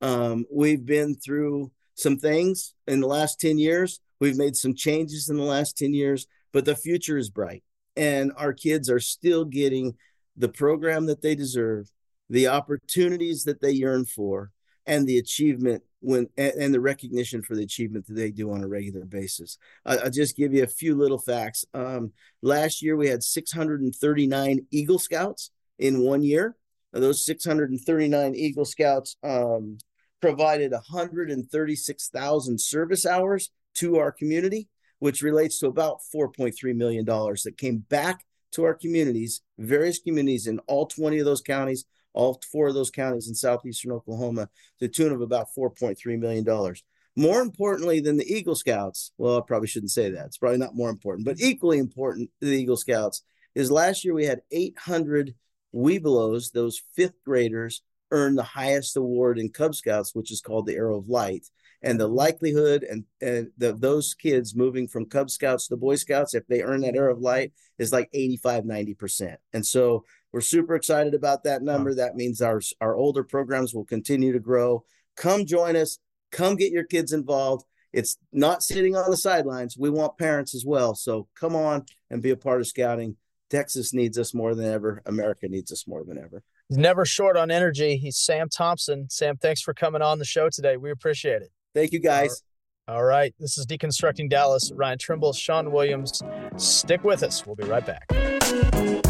Um, 0.00 0.46
we've 0.52 0.84
been 0.84 1.14
through 1.14 1.70
some 1.94 2.18
things 2.18 2.74
in 2.88 3.00
the 3.00 3.06
last 3.06 3.40
10 3.40 3.58
years 3.58 4.00
We've 4.24 4.38
made 4.38 4.56
some 4.56 4.74
changes 4.74 5.28
in 5.28 5.36
the 5.36 5.42
last 5.42 5.76
10 5.76 5.92
years, 5.92 6.26
but 6.50 6.64
the 6.64 6.74
future 6.74 7.18
is 7.18 7.28
bright. 7.28 7.62
And 7.94 8.32
our 8.38 8.54
kids 8.54 8.88
are 8.88 8.98
still 8.98 9.44
getting 9.44 9.96
the 10.34 10.48
program 10.48 11.04
that 11.08 11.20
they 11.20 11.34
deserve, 11.34 11.90
the 12.30 12.48
opportunities 12.48 13.44
that 13.44 13.60
they 13.60 13.72
yearn 13.72 14.06
for, 14.06 14.50
and 14.86 15.06
the 15.06 15.18
achievement 15.18 15.82
when 16.00 16.28
and 16.38 16.72
the 16.72 16.80
recognition 16.80 17.42
for 17.42 17.54
the 17.54 17.64
achievement 17.64 18.06
that 18.06 18.14
they 18.14 18.30
do 18.30 18.50
on 18.50 18.64
a 18.64 18.66
regular 18.66 19.04
basis. 19.04 19.58
I, 19.84 19.96
will 19.96 20.10
just 20.10 20.38
give 20.38 20.54
you 20.54 20.62
a 20.62 20.68
few 20.68 20.94
little 20.94 21.18
facts. 21.18 21.66
Um, 21.74 22.12
last 22.40 22.80
year 22.80 22.96
we 22.96 23.08
had 23.08 23.22
639 23.22 24.66
Eagle 24.70 24.98
Scouts 24.98 25.50
in 25.78 26.00
one 26.00 26.22
year. 26.22 26.56
those 26.94 27.26
639 27.26 28.34
Eagle 28.34 28.64
Scouts 28.64 29.18
um, 29.22 29.76
provided 30.22 30.72
136,000 30.72 32.58
service 32.58 33.04
hours 33.04 33.50
to 33.74 33.98
our 33.98 34.12
community, 34.12 34.68
which 34.98 35.22
relates 35.22 35.58
to 35.58 35.66
about 35.66 35.98
$4.3 36.14 36.74
million 36.74 37.04
that 37.04 37.54
came 37.58 37.78
back 37.78 38.24
to 38.52 38.64
our 38.64 38.74
communities, 38.74 39.42
various 39.58 39.98
communities 39.98 40.46
in 40.46 40.60
all 40.60 40.86
20 40.86 41.18
of 41.18 41.24
those 41.24 41.42
counties, 41.42 41.84
all 42.12 42.40
four 42.50 42.68
of 42.68 42.74
those 42.74 42.90
counties 42.90 43.28
in 43.28 43.34
southeastern 43.34 43.92
Oklahoma, 43.92 44.46
to 44.78 44.86
the 44.86 44.88
tune 44.88 45.12
of 45.12 45.20
about 45.20 45.48
$4.3 45.56 46.18
million. 46.18 46.74
More 47.16 47.40
importantly 47.40 48.00
than 48.00 48.16
the 48.16 48.32
Eagle 48.32 48.54
Scouts, 48.54 49.12
well, 49.18 49.38
I 49.38 49.40
probably 49.46 49.68
shouldn't 49.68 49.92
say 49.92 50.10
that. 50.10 50.26
It's 50.26 50.38
probably 50.38 50.58
not 50.58 50.74
more 50.74 50.90
important, 50.90 51.26
but 51.26 51.40
equally 51.40 51.78
important 51.78 52.30
to 52.40 52.46
the 52.46 52.56
Eagle 52.56 52.76
Scouts 52.76 53.22
is 53.54 53.70
last 53.70 54.04
year 54.04 54.14
we 54.14 54.24
had 54.24 54.42
800 54.50 55.34
Webelos, 55.74 56.52
those 56.52 56.80
fifth 56.94 57.22
graders, 57.24 57.82
earn 58.10 58.34
the 58.36 58.42
highest 58.42 58.96
award 58.96 59.38
in 59.38 59.48
Cub 59.48 59.74
Scouts, 59.74 60.14
which 60.14 60.30
is 60.30 60.40
called 60.40 60.66
the 60.66 60.76
Arrow 60.76 60.98
of 60.98 61.08
Light 61.08 61.46
and 61.84 62.00
the 62.00 62.08
likelihood 62.08 62.82
and, 62.82 63.04
and 63.20 63.50
the, 63.58 63.74
those 63.74 64.14
kids 64.14 64.56
moving 64.56 64.88
from 64.88 65.04
Cub 65.04 65.30
Scouts 65.30 65.68
to 65.68 65.76
Boy 65.76 65.96
Scouts, 65.96 66.34
if 66.34 66.46
they 66.46 66.62
earn 66.62 66.80
that 66.80 66.96
Arrow 66.96 67.12
of 67.12 67.20
Light, 67.20 67.52
is 67.78 67.92
like 67.92 68.08
85, 68.14 68.64
90%. 68.64 69.36
And 69.52 69.64
so 69.64 70.04
we're 70.32 70.40
super 70.40 70.74
excited 70.74 71.12
about 71.14 71.44
that 71.44 71.62
number. 71.62 71.90
Wow. 71.90 71.96
That 71.96 72.16
means 72.16 72.40
our, 72.40 72.62
our 72.80 72.96
older 72.96 73.22
programs 73.22 73.74
will 73.74 73.84
continue 73.84 74.32
to 74.32 74.40
grow. 74.40 74.84
Come 75.14 75.44
join 75.44 75.76
us. 75.76 75.98
Come 76.32 76.56
get 76.56 76.72
your 76.72 76.84
kids 76.84 77.12
involved. 77.12 77.66
It's 77.92 78.16
not 78.32 78.62
sitting 78.62 78.96
on 78.96 79.10
the 79.10 79.16
sidelines. 79.16 79.76
We 79.76 79.90
want 79.90 80.16
parents 80.16 80.54
as 80.54 80.64
well. 80.64 80.94
So 80.94 81.28
come 81.38 81.54
on 81.54 81.84
and 82.10 82.22
be 82.22 82.30
a 82.30 82.36
part 82.36 82.62
of 82.62 82.66
scouting. 82.66 83.16
Texas 83.50 83.92
needs 83.92 84.18
us 84.18 84.32
more 84.32 84.54
than 84.54 84.72
ever. 84.72 85.02
America 85.04 85.48
needs 85.48 85.70
us 85.70 85.86
more 85.86 86.02
than 86.02 86.16
ever. 86.16 86.42
He's 86.70 86.78
never 86.78 87.04
short 87.04 87.36
on 87.36 87.50
energy. 87.50 87.98
He's 87.98 88.16
Sam 88.16 88.48
Thompson. 88.48 89.10
Sam, 89.10 89.36
thanks 89.36 89.60
for 89.60 89.74
coming 89.74 90.00
on 90.00 90.18
the 90.18 90.24
show 90.24 90.48
today. 90.48 90.78
We 90.78 90.90
appreciate 90.90 91.42
it. 91.42 91.52
Thank 91.74 91.92
you, 91.92 92.00
guys. 92.00 92.42
All 92.86 93.04
right. 93.04 93.34
This 93.38 93.58
is 93.58 93.66
Deconstructing 93.66 94.30
Dallas. 94.30 94.70
Ryan 94.74 94.98
Trimble, 94.98 95.32
Sean 95.32 95.72
Williams. 95.72 96.22
Stick 96.56 97.02
with 97.02 97.22
us. 97.22 97.46
We'll 97.46 97.56
be 97.56 97.64
right 97.64 97.84
back. 97.84 99.03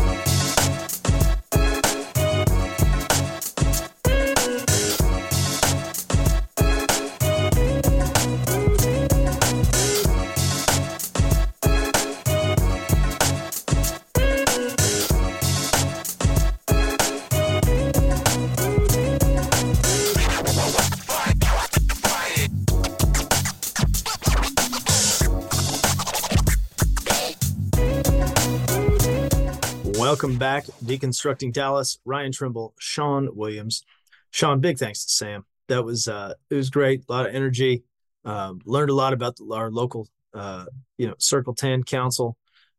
Welcome 30.35 30.41
back, 30.41 30.65
Deconstructing 30.85 31.53
Dallas. 31.53 32.01
Ryan 32.05 32.33
Trimble, 32.33 32.75
Sean 32.81 33.37
Williams. 33.37 33.85
Sean, 34.33 34.59
big 34.59 34.79
thanks 34.79 35.05
to 35.05 35.13
Sam. 35.13 35.45
That 35.69 35.85
was 35.85 36.09
uh, 36.09 36.35
it 36.51 36.57
was 36.57 36.71
great. 36.71 37.05
A 37.09 37.13
lot 37.13 37.27
of 37.27 37.33
energy. 37.37 37.85
Um, 38.25 38.61
learned 38.65 38.91
a 38.91 38.95
lot 38.95 39.13
about 39.13 39.37
the, 39.37 39.49
our 39.55 39.71
local, 39.71 40.09
uh, 40.35 40.65
you 40.99 41.07
know, 41.07 41.15
Circle 41.19 41.55
Ten 41.55 41.85
Council, 41.85 42.37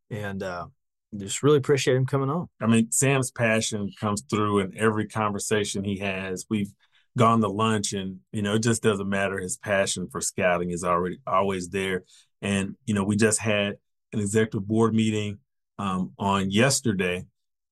and 0.09 0.43
uh, 0.43 0.65
just 1.15 1.43
really 1.43 1.55
appreciate 1.55 1.95
him 1.95 2.05
coming 2.05 2.29
on. 2.29 2.49
I 2.61 2.67
mean, 2.67 2.91
Sam's 2.91 3.31
passion 3.31 3.89
comes 4.01 4.21
through 4.29 4.59
in 4.59 4.77
every 4.77 5.07
conversation 5.07 5.85
he 5.85 5.99
has. 5.99 6.45
We've 6.49 6.73
gone 7.17 7.39
to 7.39 7.47
lunch, 7.47 7.93
and 7.93 8.19
you 8.33 8.41
know, 8.41 8.55
it 8.55 8.63
just 8.63 8.83
doesn't 8.83 9.07
matter. 9.07 9.39
His 9.39 9.55
passion 9.55 10.09
for 10.11 10.19
scouting 10.19 10.71
is 10.71 10.83
already 10.83 11.19
always 11.25 11.69
there. 11.69 12.03
And 12.41 12.75
you 12.85 12.93
know, 12.93 13.05
we 13.05 13.15
just 13.15 13.39
had 13.39 13.77
an 14.11 14.19
executive 14.19 14.67
board 14.67 14.93
meeting 14.93 15.37
um, 15.77 16.11
on 16.19 16.51
yesterday. 16.51 17.23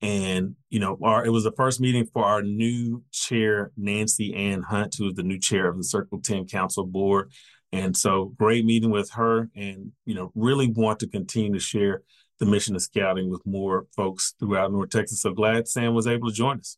And, 0.04 0.56
you 0.68 0.80
know, 0.80 0.98
our, 1.02 1.24
it 1.24 1.30
was 1.30 1.44
the 1.44 1.52
first 1.52 1.80
meeting 1.80 2.04
for 2.04 2.22
our 2.22 2.42
new 2.42 3.02
chair, 3.10 3.72
Nancy 3.74 4.34
Ann 4.34 4.60
Hunt, 4.60 4.96
who 4.98 5.08
is 5.08 5.14
the 5.14 5.22
new 5.22 5.38
chair 5.38 5.66
of 5.66 5.78
the 5.78 5.82
Circle 5.82 6.20
10 6.20 6.46
Council 6.46 6.84
Board. 6.84 7.32
And 7.72 7.96
so 7.96 8.26
great 8.36 8.66
meeting 8.66 8.90
with 8.90 9.12
her 9.12 9.48
and, 9.56 9.92
you 10.04 10.14
know, 10.14 10.30
really 10.34 10.68
want 10.68 11.00
to 11.00 11.08
continue 11.08 11.54
to 11.54 11.58
share 11.58 12.02
the 12.38 12.44
mission 12.44 12.76
of 12.76 12.82
scouting 12.82 13.30
with 13.30 13.46
more 13.46 13.86
folks 13.96 14.34
throughout 14.38 14.72
North 14.72 14.90
Texas. 14.90 15.22
So 15.22 15.32
glad 15.32 15.68
Sam 15.68 15.94
was 15.94 16.06
able 16.06 16.28
to 16.28 16.34
join 16.34 16.58
us. 16.58 16.76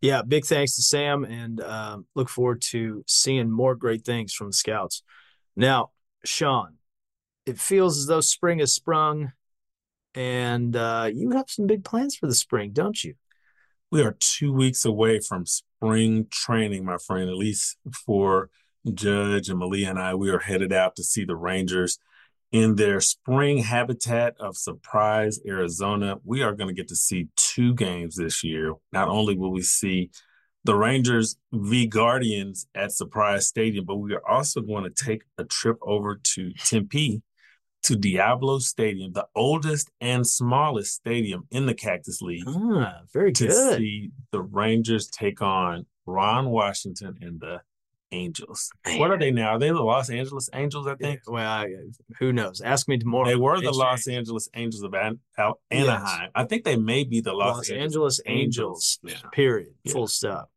Yeah, 0.00 0.22
big 0.22 0.44
thanks 0.44 0.74
to 0.74 0.82
Sam 0.82 1.22
and 1.22 1.60
um, 1.60 2.06
look 2.16 2.28
forward 2.28 2.60
to 2.70 3.04
seeing 3.06 3.52
more 3.52 3.76
great 3.76 4.04
things 4.04 4.34
from 4.34 4.48
the 4.48 4.52
Scouts. 4.52 5.04
Now, 5.54 5.90
Sean, 6.24 6.74
it 7.46 7.60
feels 7.60 7.98
as 7.98 8.06
though 8.06 8.20
spring 8.20 8.58
has 8.58 8.72
sprung 8.72 9.30
and 10.14 10.74
uh, 10.76 11.10
you 11.12 11.30
have 11.30 11.46
some 11.48 11.66
big 11.66 11.84
plans 11.84 12.16
for 12.16 12.26
the 12.26 12.34
spring, 12.34 12.72
don't 12.72 13.02
you? 13.02 13.14
We 13.90 14.02
are 14.02 14.16
two 14.18 14.52
weeks 14.52 14.84
away 14.84 15.20
from 15.20 15.44
spring 15.46 16.26
training, 16.30 16.84
my 16.84 16.96
friend. 16.96 17.28
At 17.28 17.36
least 17.36 17.76
for 18.06 18.48
Judge 18.92 19.48
and 19.48 19.58
Malia 19.58 19.90
and 19.90 19.98
I, 19.98 20.14
we 20.14 20.30
are 20.30 20.38
headed 20.38 20.72
out 20.72 20.96
to 20.96 21.04
see 21.04 21.24
the 21.24 21.36
Rangers 21.36 21.98
in 22.52 22.76
their 22.76 23.00
spring 23.00 23.58
habitat 23.58 24.34
of 24.38 24.56
Surprise, 24.56 25.40
Arizona. 25.46 26.16
We 26.24 26.42
are 26.42 26.54
going 26.54 26.68
to 26.68 26.74
get 26.74 26.88
to 26.88 26.96
see 26.96 27.28
two 27.36 27.74
games 27.74 28.16
this 28.16 28.44
year. 28.44 28.74
Not 28.92 29.08
only 29.08 29.36
will 29.36 29.52
we 29.52 29.62
see 29.62 30.10
the 30.64 30.74
Rangers 30.74 31.36
v 31.52 31.86
Guardians 31.86 32.66
at 32.74 32.92
Surprise 32.92 33.46
Stadium, 33.46 33.84
but 33.84 33.96
we 33.96 34.14
are 34.14 34.26
also 34.28 34.60
going 34.60 34.84
to 34.84 35.04
take 35.04 35.22
a 35.38 35.44
trip 35.44 35.78
over 35.82 36.20
to 36.34 36.52
Tempe 36.54 37.22
to 37.84 37.96
Diablo 37.96 38.58
Stadium, 38.58 39.12
the 39.12 39.26
oldest 39.34 39.90
and 40.00 40.26
smallest 40.26 40.94
stadium 40.94 41.46
in 41.50 41.66
the 41.66 41.74
Cactus 41.74 42.22
League. 42.22 42.44
Ah, 42.46 43.00
very 43.12 43.32
to 43.32 43.46
good. 43.46 43.78
see 43.78 44.10
the 44.30 44.40
Rangers 44.40 45.08
take 45.08 45.42
on 45.42 45.86
Ron 46.06 46.50
Washington 46.50 47.16
and 47.20 47.40
the 47.40 47.60
Angels. 48.14 48.70
Man. 48.86 48.98
What 48.98 49.10
are 49.10 49.18
they 49.18 49.30
now? 49.30 49.52
Are 49.52 49.58
they 49.58 49.70
the 49.70 49.80
Los 49.82 50.10
Angeles 50.10 50.50
Angels, 50.52 50.86
I 50.86 50.96
think? 50.96 51.20
Well, 51.26 51.48
I, 51.50 51.74
who 52.18 52.30
knows? 52.32 52.60
Ask 52.60 52.86
me 52.86 52.98
tomorrow. 52.98 53.24
They 53.26 53.36
were 53.36 53.58
the 53.60 53.72
Los. 53.72 54.06
Angeles 54.06 54.50
Angels 54.54 54.82
of 54.82 54.92
An- 54.94 55.20
Al- 55.38 55.60
Yes. 55.70 55.88
Anaheim. 55.88 56.30
I 56.34 56.44
think 56.44 56.64
they 56.64 56.76
may 56.76 57.04
be 57.04 57.22
the 57.22 57.32
Los, 57.32 57.56
Los 57.56 57.70
Angeles 57.70 58.20
Angels. 58.26 58.98
Yeah. 59.02 59.14
Period. 59.32 59.72
Yeah. 59.84 59.92
Full 59.94 60.08
stop. 60.08 60.50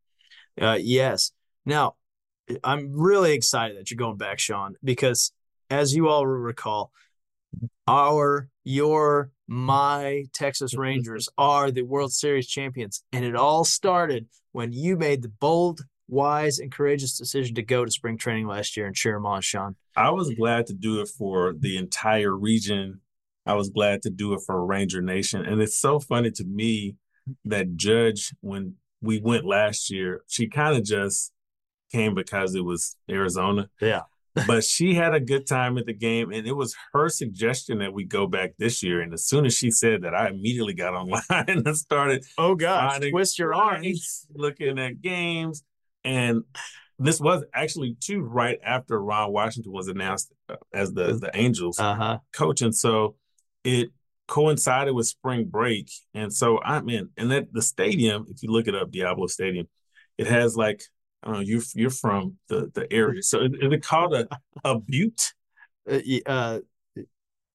Uh, 0.60 0.76
yes. 0.78 1.32
Now, 1.64 1.94
I'm 2.62 2.92
really 2.92 3.32
excited 3.32 3.78
that 3.78 3.90
you're 3.90 3.96
going 3.96 4.18
back, 4.18 4.38
Sean, 4.38 4.76
because 4.84 5.32
as 5.70 5.94
you 5.94 6.08
all 6.08 6.26
recall, 6.26 6.92
our, 7.86 8.48
your, 8.64 9.30
my 9.46 10.24
Texas 10.32 10.74
Rangers 10.78 11.28
are 11.38 11.70
the 11.70 11.82
World 11.82 12.12
Series 12.12 12.46
champions. 12.46 13.02
And 13.12 13.24
it 13.24 13.36
all 13.36 13.64
started 13.64 14.26
when 14.52 14.72
you 14.72 14.96
made 14.96 15.22
the 15.22 15.28
bold, 15.28 15.82
wise, 16.08 16.58
and 16.58 16.72
courageous 16.72 17.18
decision 17.18 17.54
to 17.56 17.62
go 17.62 17.84
to 17.84 17.90
spring 17.90 18.18
training 18.18 18.46
last 18.46 18.76
year 18.76 18.86
and 18.86 18.94
cheer 18.94 19.14
them 19.14 19.26
on, 19.26 19.42
Sean. 19.42 19.76
I 19.96 20.10
was 20.10 20.32
glad 20.34 20.66
to 20.66 20.74
do 20.74 21.00
it 21.00 21.08
for 21.08 21.54
the 21.58 21.76
entire 21.76 22.34
region. 22.34 23.00
I 23.44 23.54
was 23.54 23.70
glad 23.70 24.02
to 24.02 24.10
do 24.10 24.34
it 24.34 24.40
for 24.44 24.64
Ranger 24.64 25.00
Nation. 25.00 25.44
And 25.44 25.60
it's 25.60 25.78
so 25.78 26.00
funny 26.00 26.30
to 26.32 26.44
me 26.44 26.96
that 27.44 27.76
Judge, 27.76 28.34
when 28.40 28.74
we 29.00 29.20
went 29.20 29.44
last 29.44 29.90
year, 29.90 30.22
she 30.26 30.48
kind 30.48 30.76
of 30.76 30.84
just 30.84 31.32
came 31.92 32.14
because 32.14 32.54
it 32.54 32.64
was 32.64 32.96
Arizona. 33.08 33.68
Yeah. 33.80 34.02
But 34.46 34.64
she 34.64 34.94
had 34.94 35.14
a 35.14 35.20
good 35.20 35.46
time 35.46 35.78
at 35.78 35.86
the 35.86 35.92
game. 35.94 36.32
And 36.32 36.46
it 36.46 36.52
was 36.52 36.74
her 36.92 37.08
suggestion 37.08 37.78
that 37.78 37.92
we 37.92 38.04
go 38.04 38.26
back 38.26 38.52
this 38.58 38.82
year. 38.82 39.00
And 39.00 39.12
as 39.14 39.24
soon 39.24 39.46
as 39.46 39.54
she 39.56 39.70
said 39.70 40.02
that, 40.02 40.14
I 40.14 40.28
immediately 40.28 40.74
got 40.74 40.94
online 40.94 41.22
and 41.30 41.76
started 41.76 42.24
Oh, 42.36 42.54
gosh. 42.54 42.92
finding 42.92 43.12
Twist 43.12 43.38
your 43.38 43.54
arms. 43.54 44.26
looking 44.34 44.78
at 44.78 45.00
games. 45.00 45.62
And 46.04 46.42
this 46.98 47.20
was 47.20 47.44
actually 47.54 47.96
too 48.00 48.20
right 48.22 48.58
after 48.64 49.00
Ron 49.00 49.32
Washington 49.32 49.72
was 49.72 49.88
announced 49.88 50.32
uh, 50.48 50.56
as 50.72 50.92
the 50.92 51.14
the 51.14 51.30
Angels 51.34 51.78
Uh 51.78 51.94
huh. 51.94 52.18
coach, 52.32 52.62
and 52.62 52.74
so 52.74 53.16
it 53.64 53.90
coincided 54.28 54.94
with 54.94 55.06
spring 55.06 55.44
break. 55.44 55.90
And 56.14 56.32
so 56.32 56.58
I'm 56.62 56.88
in, 56.88 57.10
and 57.18 57.30
that 57.32 57.52
the 57.52 57.60
stadium, 57.62 58.26
if 58.30 58.42
you 58.42 58.50
look 58.50 58.66
it 58.66 58.74
up, 58.74 58.90
Diablo 58.90 59.26
Stadium, 59.26 59.68
it 60.16 60.26
has 60.26 60.56
like 60.56 60.82
I 61.22 61.28
don't 61.28 61.34
know, 61.36 61.40
you 61.40 61.62
you're 61.74 61.90
from 61.90 62.36
the 62.48 62.70
the 62.74 62.92
area, 62.92 63.22
so 63.22 63.40
is, 63.42 63.52
is 63.60 63.72
it 63.72 63.82
called 63.82 64.14
a 64.14 64.28
a 64.64 64.78
butte? 64.78 65.32
uh, 65.90 65.98
uh, 66.26 66.58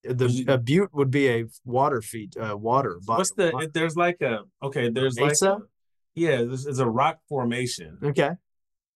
the 0.03 0.45
a 0.47 0.57
butte 0.57 0.89
would 0.93 1.11
be 1.11 1.27
a 1.29 1.45
water 1.65 2.01
feet, 2.01 2.35
uh, 2.37 2.57
water. 2.57 2.99
What's 3.05 3.31
the? 3.31 3.51
water. 3.53 3.67
There's 3.73 3.95
like 3.95 4.21
a 4.21 4.39
okay. 4.63 4.89
There's 4.89 5.17
like 5.19 5.29
Mesa? 5.31 5.51
a, 5.53 5.59
yeah. 6.15 6.37
There's, 6.37 6.63
there's 6.65 6.79
a 6.79 6.89
rock 6.89 7.19
formation. 7.29 7.97
Okay. 8.03 8.31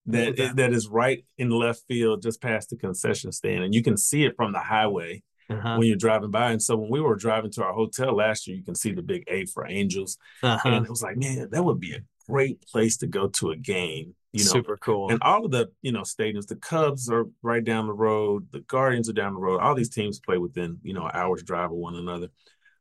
that 0.08 0.30
Okay. 0.30 0.52
that 0.56 0.74
is 0.74 0.88
right 0.88 1.24
in 1.38 1.50
left 1.52 1.84
field, 1.88 2.22
just 2.24 2.42
past 2.42 2.70
the 2.72 2.76
concession 2.78 3.32
stand, 3.32 3.64
and 3.64 3.74
you 3.76 3.84
can 3.84 3.98
see 3.98 4.26
it 4.26 4.36
from 4.36 4.52
the 4.52 4.60
highway 4.60 5.22
Uh-huh. 5.50 5.76
when 5.78 5.88
you're 5.88 5.96
driving 6.08 6.32
by. 6.32 6.52
And 6.52 6.62
so 6.62 6.76
when 6.76 6.90
we 6.90 7.00
were 7.02 7.16
driving 7.16 7.52
to 7.52 7.64
our 7.64 7.74
hotel 7.74 8.16
last 8.16 8.48
year, 8.48 8.58
you 8.58 8.64
can 8.64 8.74
see 8.76 8.92
the 8.92 9.04
big 9.04 9.24
A 9.28 9.46
for 9.46 9.68
Angels, 9.68 10.18
Uh-huh. 10.42 10.70
and 10.70 10.86
it 10.86 10.90
was 10.90 11.04
like, 11.04 11.18
man, 11.18 11.50
that 11.52 11.64
would 11.64 11.80
be 11.80 11.94
a 11.94 12.02
great 12.28 12.66
place 12.72 12.98
to 12.98 13.08
go 13.08 13.28
to 13.28 13.52
a 13.52 13.56
game. 13.56 14.16
You 14.38 14.44
know, 14.44 14.52
Super 14.52 14.76
cool. 14.78 15.12
and 15.12 15.20
all 15.24 15.46
of 15.46 15.52
the 15.52 15.70
you 15.82 15.92
know 15.94 16.02
stadiums, 16.02 16.48
the 16.48 16.58
Cubs 16.58 17.10
are 17.10 17.26
right 17.42 17.64
down 17.64 17.88
the 17.88 17.94
road, 17.94 18.48
the 18.52 18.60
Guardians 18.62 19.10
are 19.10 19.14
down 19.14 19.34
the 19.34 19.40
road. 19.40 19.60
All 19.62 19.76
these 19.76 19.90
teams 19.90 20.20
play 20.20 20.38
within 20.38 20.78
you 20.84 20.94
know 20.94 21.06
an 21.06 21.12
hour's 21.14 21.42
drive 21.44 21.72
of 21.72 21.78
one 21.78 21.96
another. 21.96 22.28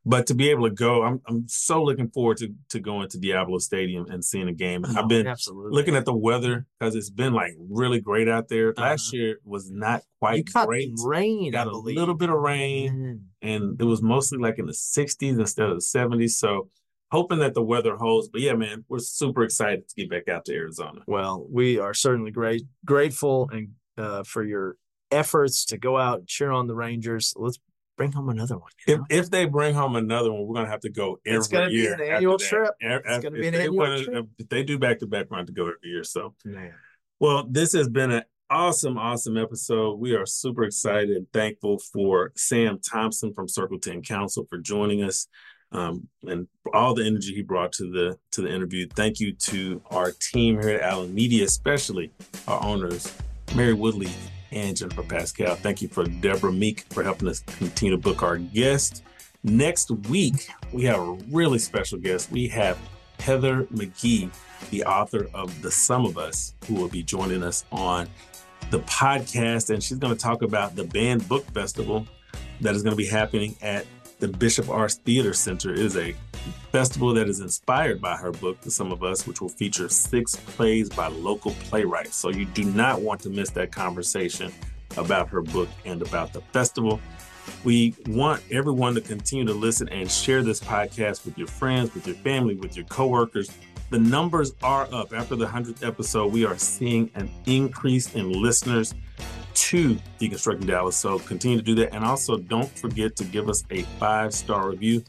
But 0.07 0.27
to 0.27 0.35
be 0.35 0.49
able 0.49 0.67
to 0.69 0.75
go, 0.75 1.01
I'm 1.03 1.21
I'm 1.27 1.47
so 1.47 1.81
looking 1.81 2.09
forward 2.09 2.37
to 2.37 2.53
to 2.69 2.79
going 2.79 3.07
to 3.09 3.17
Diablo 3.17 3.57
Stadium 3.57 4.05
and 4.11 4.23
seeing 4.23 4.47
a 4.49 4.53
game. 4.53 4.85
I've 4.85 5.07
been 5.07 5.25
absolutely 5.27 5.71
looking 5.71 5.95
at 5.95 6.05
the 6.05 6.13
weather 6.13 6.67
because 6.77 6.93
it's 6.93 7.09
been 7.09 7.33
like 7.33 7.53
really 7.57 8.01
great 8.01 8.27
out 8.27 8.47
there. 8.49 8.73
Last 8.77 9.07
Uh-huh. 9.13 9.17
year 9.23 9.39
was 9.45 9.71
not 9.71 10.01
you 10.35 10.43
quite 10.43 10.67
great. 10.67 10.91
rain. 11.05 11.51
Got 11.53 11.67
I 11.67 11.69
a 11.69 11.73
believe. 11.73 11.97
little 11.97 12.13
bit 12.15 12.29
of 12.29 12.35
rain, 12.37 12.91
Mm. 12.91 13.19
and 13.41 13.81
it 13.81 13.85
was 13.85 14.01
mostly 14.03 14.37
like 14.37 14.59
in 14.59 14.65
the 14.67 14.73
60s 14.73 15.39
instead 15.39 15.69
of 15.69 15.75
the 15.77 15.81
70s. 15.81 16.37
So 16.37 16.69
hoping 17.11 17.39
that 17.39 17.53
the 17.53 17.63
weather 17.63 17.95
holds. 17.95 18.27
But 18.29 18.41
yeah, 18.41 18.53
man, 18.53 18.85
we're 18.89 18.99
super 18.99 19.43
excited 19.43 19.87
to 19.89 19.95
get 19.95 20.09
back 20.09 20.27
out 20.27 20.45
to 20.45 20.53
Arizona. 20.53 21.01
Well, 21.07 21.45
we 21.49 21.79
are 21.79 21.93
certainly 21.93 22.31
great, 22.31 22.63
grateful, 22.85 23.49
and 23.51 23.69
uh, 23.97 24.23
for 24.23 24.43
your 24.43 24.75
efforts 25.11 25.65
to 25.65 25.77
go 25.77 25.97
out 25.97 26.19
and 26.19 26.27
cheer 26.27 26.51
on 26.51 26.67
the 26.67 26.75
Rangers. 26.75 27.33
Let's 27.37 27.59
bring 27.97 28.11
home 28.11 28.27
another 28.29 28.57
one. 28.57 28.69
you 28.87 28.93
If 28.95 28.99
know? 28.99 29.05
if 29.09 29.29
they 29.29 29.45
bring 29.45 29.73
home 29.73 29.95
another 29.95 30.31
one, 30.33 30.45
we're 30.45 30.55
gonna 30.55 30.69
have 30.69 30.81
to 30.81 30.89
go 30.89 31.17
every 31.25 31.31
year. 31.31 31.37
It's 31.37 31.47
gonna 31.47 31.69
be 31.69 31.87
an 31.87 32.01
annual 32.01 32.37
trip. 32.37 32.71
It's 32.79 33.05
if- 33.17 33.23
gonna 33.23 33.35
if 33.37 33.41
be 33.41 33.47
an 33.47 33.53
they 33.53 33.59
annual 33.61 33.77
wanna- 33.77 34.03
trip. 34.03 34.25
If 34.37 34.49
they 34.49 34.63
do 34.63 34.77
back 34.77 34.99
to 34.99 35.07
back, 35.07 35.27
we're 35.29 35.37
going 35.37 35.47
to 35.47 35.53
go 35.53 35.63
every 35.67 35.77
year. 35.83 36.03
So 36.03 36.33
Man. 36.43 36.73
Well, 37.19 37.47
this 37.49 37.71
has 37.71 37.87
been 37.87 38.11
an 38.11 38.23
awesome, 38.49 38.97
awesome 38.97 39.37
episode. 39.37 39.97
We 39.99 40.13
are 40.15 40.25
super 40.25 40.63
excited 40.65 41.11
and 41.11 41.25
thankful 41.31 41.79
for 41.79 42.33
Sam 42.35 42.79
Thompson 42.79 43.33
from 43.33 43.47
Circle 43.47 43.79
10 43.79 44.01
Council 44.01 44.45
for 44.49 44.57
joining 44.57 45.01
us 45.01 45.27
um, 45.75 46.07
and 46.27 46.47
all 46.73 46.93
the 46.93 47.05
energy 47.05 47.35
he 47.35 47.41
brought 47.41 47.73
to 47.73 47.91
the 47.91 48.17
to 48.31 48.41
the 48.41 48.49
interview. 48.49 48.87
Thank 48.87 49.19
you 49.19 49.33
to 49.33 49.81
our 49.91 50.11
team 50.11 50.61
here 50.61 50.75
at 50.77 50.81
Allen 50.81 51.13
Media, 51.13 51.43
especially 51.45 52.11
our 52.47 52.63
owners, 52.63 53.13
Mary 53.55 53.73
Woodley 53.73 54.09
and 54.51 54.75
Jennifer 54.75 55.03
Pascal. 55.03 55.55
Thank 55.55 55.81
you 55.81 55.87
for 55.87 56.05
Deborah 56.05 56.53
Meek 56.53 56.81
for 56.91 57.03
helping 57.03 57.27
us 57.27 57.41
continue 57.41 57.95
to 57.95 58.01
book 58.01 58.23
our 58.23 58.37
guest. 58.37 59.03
Next 59.43 59.91
week, 60.09 60.49
we 60.71 60.83
have 60.83 60.99
a 60.99 61.11
really 61.29 61.59
special 61.59 61.99
guest. 61.99 62.31
We 62.31 62.47
have 62.47 62.77
Heather 63.19 63.63
McGhee, 63.65 64.31
the 64.71 64.83
author 64.85 65.27
of 65.33 65.61
The 65.61 65.69
Sum 65.69 66.05
of 66.05 66.17
Us, 66.17 66.53
who 66.67 66.75
will 66.75 66.87
be 66.87 67.03
joining 67.03 67.43
us 67.43 67.65
on 67.71 68.07
the 68.71 68.79
podcast. 68.79 69.71
And 69.71 69.83
she's 69.83 69.97
going 69.97 70.15
to 70.15 70.19
talk 70.19 70.41
about 70.41 70.75
the 70.75 70.85
Banned 70.85 71.27
Book 71.27 71.45
Festival 71.51 72.07
that 72.61 72.75
is 72.75 72.81
going 72.81 72.93
to 72.93 72.97
be 72.97 73.07
happening 73.07 73.55
at 73.61 73.85
the 74.19 74.27
Bishop 74.27 74.69
Arts 74.69 74.95
Theater 74.95 75.33
Center. 75.33 75.73
is 75.73 75.97
a 75.97 76.15
festival 76.71 77.13
that 77.13 77.27
is 77.27 77.41
inspired 77.41 78.01
by 78.01 78.15
her 78.15 78.31
book, 78.31 78.61
The 78.61 78.71
Sum 78.71 78.91
of 78.91 79.03
Us, 79.03 79.27
which 79.27 79.41
will 79.41 79.49
feature 79.49 79.89
six 79.89 80.35
plays 80.35 80.89
by 80.89 81.07
local 81.07 81.51
playwrights. 81.63 82.15
So 82.15 82.29
you 82.29 82.45
do 82.45 82.63
not 82.63 83.01
want 83.01 83.21
to 83.21 83.29
miss 83.29 83.49
that 83.51 83.71
conversation 83.71 84.53
about 84.97 85.27
her 85.29 85.41
book 85.41 85.69
and 85.83 86.01
about 86.01 86.33
the 86.33 86.41
festival. 86.41 86.99
We 87.63 87.95
want 88.07 88.41
everyone 88.51 88.95
to 88.95 89.01
continue 89.01 89.45
to 89.45 89.53
listen 89.53 89.89
and 89.89 90.09
share 90.09 90.43
this 90.43 90.59
podcast 90.59 91.25
with 91.25 91.37
your 91.37 91.47
friends, 91.47 91.93
with 91.93 92.07
your 92.07 92.15
family, 92.17 92.55
with 92.55 92.75
your 92.75 92.85
coworkers. 92.85 93.51
The 93.89 93.99
numbers 93.99 94.53
are 94.63 94.87
up. 94.91 95.13
After 95.13 95.35
the 95.35 95.45
100th 95.45 95.85
episode, 95.85 96.33
we 96.33 96.45
are 96.45 96.57
seeing 96.57 97.11
an 97.15 97.29
increase 97.45 98.15
in 98.15 98.31
listeners 98.31 98.95
to 99.55 99.97
Deconstructing 100.19 100.67
Dallas. 100.67 100.95
So 100.95 101.19
continue 101.19 101.57
to 101.57 101.63
do 101.63 101.75
that. 101.75 101.93
And 101.93 102.03
also, 102.03 102.37
don't 102.37 102.69
forget 102.77 103.15
to 103.17 103.23
give 103.23 103.49
us 103.49 103.63
a 103.71 103.81
five 103.99 104.33
star 104.33 104.69
review 104.69 105.03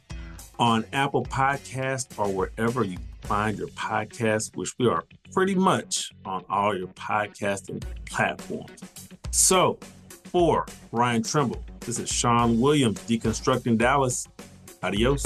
on 0.59 0.85
Apple 0.92 1.24
Podcast 1.24 2.18
or 2.18 2.32
wherever 2.32 2.85
you 2.85 2.96
find 3.22 3.59
your 3.59 3.68
podcast, 3.68 4.56
which 4.56 4.72
we 4.78 4.88
are 4.88 5.05
pretty 5.32 5.55
much 5.55 6.12
on 6.24 6.44
all 6.49 6.76
your 6.76 6.88
podcasting 6.88 7.82
platforms. 8.09 8.82
So, 9.30 9.78
for 10.24 10.66
Ryan 10.92 11.22
Trimble, 11.22 11.62
this 11.80 11.99
is 11.99 12.09
Sean 12.09 12.61
Williams, 12.61 13.01
Deconstructing 13.01 13.78
Dallas. 13.78 14.26
Adios. 14.82 15.24